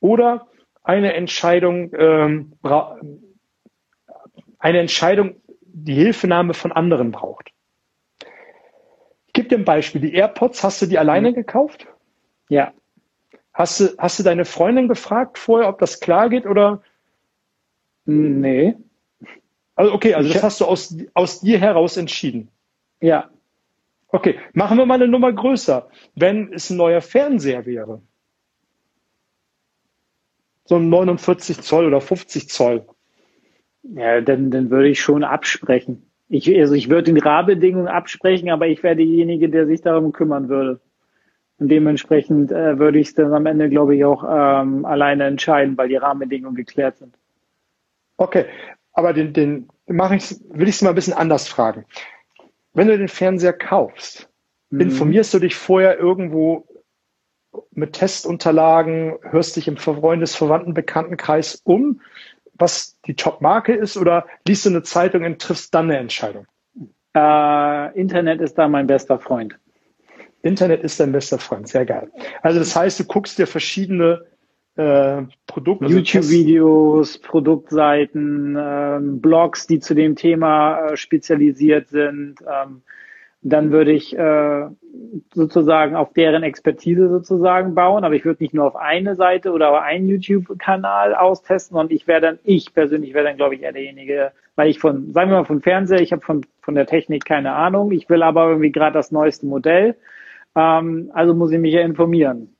oder 0.00 0.46
eine 0.82 1.14
Entscheidung, 1.14 1.92
ähm, 1.96 2.52
eine 4.58 4.78
Entscheidung 4.78 5.39
die 5.72 5.94
Hilfenahme 5.94 6.54
von 6.54 6.72
anderen 6.72 7.10
braucht. 7.10 7.50
Ich 9.26 9.32
gebe 9.32 9.48
dir 9.48 9.58
ein 9.58 9.64
Beispiel. 9.64 10.00
Die 10.00 10.14
AirPods, 10.14 10.64
hast 10.64 10.82
du 10.82 10.86
die 10.86 10.98
alleine 10.98 11.30
mhm. 11.30 11.34
gekauft? 11.34 11.86
Ja. 12.48 12.72
Hast 13.52 13.80
du, 13.80 13.88
hast 13.98 14.18
du 14.18 14.22
deine 14.22 14.44
Freundin 14.44 14.88
gefragt 14.88 15.38
vorher, 15.38 15.68
ob 15.68 15.78
das 15.78 16.00
klar 16.00 16.28
geht 16.28 16.46
oder? 16.46 16.82
Nee. 18.04 18.76
Also 19.74 19.92
okay, 19.92 20.14
also 20.14 20.32
das 20.32 20.42
hast 20.42 20.60
du 20.60 20.66
aus, 20.66 20.96
aus 21.14 21.40
dir 21.40 21.58
heraus 21.58 21.96
entschieden. 21.96 22.48
Ja. 23.00 23.30
Okay, 24.08 24.38
machen 24.52 24.76
wir 24.78 24.86
mal 24.86 24.94
eine 24.94 25.08
Nummer 25.08 25.32
größer. 25.32 25.88
Wenn 26.14 26.52
es 26.52 26.70
ein 26.70 26.76
neuer 26.76 27.00
Fernseher 27.00 27.64
wäre, 27.66 28.02
so 30.64 30.76
ein 30.76 30.88
49 30.88 31.62
Zoll 31.62 31.86
oder 31.86 32.00
50 32.00 32.48
Zoll, 32.48 32.86
ja, 33.82 34.20
dann, 34.20 34.50
dann 34.50 34.70
würde 34.70 34.88
ich 34.88 35.00
schon 35.00 35.24
absprechen. 35.24 36.10
Ich, 36.28 36.48
also 36.58 36.74
ich 36.74 36.88
würde 36.88 37.12
die 37.12 37.20
Rahmenbedingungen 37.20 37.88
absprechen, 37.88 38.50
aber 38.50 38.68
ich 38.68 38.82
wäre 38.82 38.96
derjenige, 38.96 39.48
der 39.48 39.66
sich 39.66 39.80
darum 39.80 40.12
kümmern 40.12 40.48
würde. 40.48 40.80
Und 41.58 41.68
dementsprechend 41.68 42.52
äh, 42.52 42.78
würde 42.78 42.98
ich 42.98 43.08
es 43.08 43.14
dann 43.14 43.34
am 43.34 43.46
Ende, 43.46 43.68
glaube 43.68 43.96
ich, 43.96 44.04
auch 44.04 44.24
ähm, 44.24 44.84
alleine 44.84 45.24
entscheiden, 45.24 45.76
weil 45.76 45.88
die 45.88 45.96
Rahmenbedingungen 45.96 46.54
geklärt 46.54 46.98
sind. 46.98 47.14
Okay, 48.16 48.46
aber 48.92 49.12
den, 49.12 49.32
den 49.32 49.68
mache 49.86 50.16
ich, 50.16 50.36
will 50.50 50.68
ich 50.68 50.76
es 50.76 50.82
mal 50.82 50.90
ein 50.90 50.94
bisschen 50.94 51.12
anders 51.12 51.48
fragen. 51.48 51.84
Wenn 52.72 52.88
du 52.88 52.96
den 52.96 53.08
Fernseher 53.08 53.52
kaufst, 53.52 54.30
mhm. 54.70 54.80
informierst 54.80 55.34
du 55.34 55.38
dich 55.38 55.56
vorher 55.56 55.98
irgendwo 55.98 56.66
mit 57.72 57.94
Testunterlagen, 57.94 59.18
hörst 59.22 59.56
dich 59.56 59.68
im 59.68 59.76
Freundesverwandten 59.76 60.74
Bekanntenkreis 60.74 61.60
um, 61.64 62.00
was 62.60 62.98
die 63.06 63.14
Top-Marke 63.14 63.74
ist 63.74 63.96
oder 63.96 64.26
liest 64.46 64.66
du 64.66 64.70
eine 64.70 64.82
Zeitung 64.82 65.24
und 65.24 65.40
triffst 65.40 65.74
dann 65.74 65.86
eine 65.86 65.98
Entscheidung? 65.98 66.46
Äh, 67.14 67.98
Internet 67.98 68.40
ist 68.40 68.54
da 68.54 68.68
mein 68.68 68.86
bester 68.86 69.18
Freund. 69.18 69.58
Internet 70.42 70.82
ist 70.82 70.98
dein 71.00 71.12
bester 71.12 71.38
Freund, 71.38 71.68
sehr 71.68 71.84
geil. 71.84 72.10
Also 72.42 72.58
das 72.58 72.74
heißt, 72.74 73.00
du 73.00 73.04
guckst 73.04 73.38
dir 73.38 73.46
verschiedene 73.46 74.24
äh, 74.76 75.22
Produkt. 75.46 75.82
Also 75.82 75.96
YouTube-Videos, 75.96 77.18
Produktseiten, 77.18 78.56
ähm, 78.58 79.20
Blogs, 79.20 79.66
die 79.66 79.80
zu 79.80 79.94
dem 79.94 80.16
Thema 80.16 80.86
äh, 80.86 80.96
spezialisiert 80.96 81.88
sind. 81.88 82.36
Ähm, 82.40 82.82
dann 83.42 83.70
würde 83.72 83.92
ich 83.92 84.16
äh, 84.16 84.66
sozusagen 85.32 85.96
auf 85.96 86.12
deren 86.12 86.42
Expertise 86.42 87.08
sozusagen 87.08 87.74
bauen, 87.74 88.04
aber 88.04 88.14
ich 88.14 88.24
würde 88.24 88.42
nicht 88.42 88.54
nur 88.54 88.66
auf 88.66 88.76
eine 88.76 89.14
Seite 89.14 89.52
oder 89.52 89.70
auf 89.70 89.80
einen 89.80 90.08
YouTube-Kanal 90.08 91.14
austesten, 91.14 91.74
sondern 91.74 91.96
ich 91.96 92.06
wäre 92.06 92.20
dann, 92.20 92.38
ich 92.44 92.74
persönlich 92.74 93.14
wäre 93.14 93.24
dann, 93.24 93.36
glaube 93.36 93.54
ich, 93.54 93.62
eher 93.62 93.72
derjenige, 93.72 94.32
weil 94.56 94.68
ich 94.68 94.78
von, 94.78 95.12
sagen 95.12 95.30
wir 95.30 95.38
mal, 95.38 95.44
von 95.44 95.62
Fernseher, 95.62 96.00
ich 96.00 96.12
habe 96.12 96.22
von, 96.22 96.44
von 96.60 96.74
der 96.74 96.86
Technik 96.86 97.24
keine 97.24 97.52
Ahnung, 97.52 97.92
ich 97.92 98.10
will 98.10 98.22
aber 98.22 98.48
irgendwie 98.48 98.72
gerade 98.72 98.94
das 98.94 99.10
neueste 99.10 99.46
Modell, 99.46 99.96
ähm, 100.54 101.10
also 101.14 101.34
muss 101.34 101.52
ich 101.52 101.58
mich 101.58 101.74
ja 101.74 101.80
informieren 101.80 102.54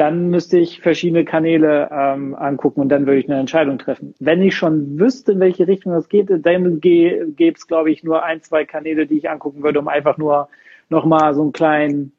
dann 0.00 0.30
müsste 0.30 0.56
ich 0.56 0.80
verschiedene 0.80 1.26
Kanäle 1.26 1.90
ähm, 1.92 2.34
angucken 2.34 2.80
und 2.80 2.88
dann 2.88 3.04
würde 3.04 3.20
ich 3.20 3.28
eine 3.28 3.38
Entscheidung 3.38 3.78
treffen. 3.78 4.14
Wenn 4.18 4.40
ich 4.40 4.56
schon 4.56 4.98
wüsste, 4.98 5.32
in 5.32 5.40
welche 5.40 5.68
Richtung 5.68 5.92
das 5.92 6.08
geht, 6.08 6.30
dann 6.30 6.80
gäbe 6.80 7.52
es, 7.54 7.66
glaube 7.66 7.90
ich, 7.90 8.02
nur 8.02 8.22
ein, 8.22 8.40
zwei 8.40 8.64
Kanäle, 8.64 9.06
die 9.06 9.18
ich 9.18 9.28
angucken 9.28 9.62
würde, 9.62 9.78
um 9.78 9.88
einfach 9.88 10.16
nur 10.16 10.48
nochmal 10.88 11.34
so 11.34 11.42
einen 11.42 11.52
kleinen 11.52 12.12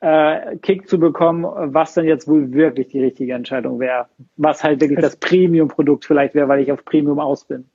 äh, 0.00 0.56
Kick 0.56 0.88
zu 0.88 0.98
bekommen, 0.98 1.44
was 1.44 1.92
dann 1.92 2.06
jetzt 2.06 2.26
wohl 2.28 2.54
wirklich 2.54 2.88
die 2.88 3.02
richtige 3.02 3.34
Entscheidung 3.34 3.78
wäre. 3.78 4.06
Was 4.38 4.64
halt 4.64 4.80
wirklich 4.80 5.00
das 5.00 5.16
Premium-Produkt 5.16 6.06
vielleicht 6.06 6.34
wäre, 6.34 6.48
weil 6.48 6.60
ich 6.60 6.72
auf 6.72 6.82
Premium 6.86 7.20
aus 7.20 7.44
bin. 7.44 7.66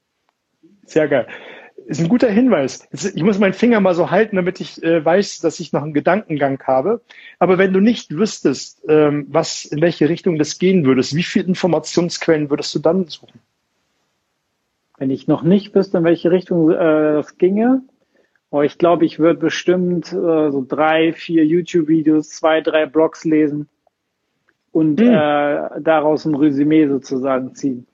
Sehr 0.85 1.07
geil 1.07 1.27
ist 1.89 1.99
ein 1.99 2.07
guter 2.07 2.29
Hinweis. 2.29 2.87
Ich 2.91 3.23
muss 3.23 3.39
meinen 3.39 3.53
Finger 3.53 3.79
mal 3.79 3.95
so 3.95 4.11
halten, 4.11 4.35
damit 4.35 4.61
ich 4.61 4.81
äh, 4.83 5.03
weiß, 5.03 5.39
dass 5.39 5.59
ich 5.59 5.73
noch 5.73 5.81
einen 5.81 5.95
Gedankengang 5.95 6.61
habe. 6.63 7.01
Aber 7.39 7.57
wenn 7.57 7.73
du 7.73 7.79
nicht 7.79 8.15
wüsstest, 8.15 8.83
ähm, 8.87 9.25
was, 9.29 9.65
in 9.65 9.81
welche 9.81 10.07
Richtung 10.07 10.37
das 10.37 10.59
gehen 10.59 10.85
würdest, 10.85 11.15
wie 11.15 11.23
viele 11.23 11.45
Informationsquellen 11.45 12.51
würdest 12.51 12.75
du 12.75 12.79
dann 12.79 13.07
suchen? 13.07 13.39
Wenn 14.99 15.09
ich 15.09 15.27
noch 15.27 15.41
nicht 15.41 15.73
wüsste, 15.73 15.97
in 15.97 16.03
welche 16.03 16.29
Richtung 16.29 16.69
äh, 16.69 16.75
das 16.75 17.37
ginge, 17.39 17.81
oh, 18.51 18.61
ich 18.61 18.77
glaube, 18.77 19.05
ich 19.05 19.17
würde 19.17 19.39
bestimmt 19.39 20.13
äh, 20.13 20.51
so 20.51 20.63
drei, 20.67 21.13
vier 21.13 21.43
YouTube-Videos, 21.43 22.29
zwei, 22.29 22.61
drei 22.61 22.85
Blogs 22.85 23.25
lesen 23.25 23.67
und 24.71 25.01
hm. 25.01 25.07
äh, 25.07 25.81
daraus 25.81 26.25
ein 26.25 26.35
Resümee 26.35 26.87
sozusagen 26.87 27.55
ziehen. 27.55 27.87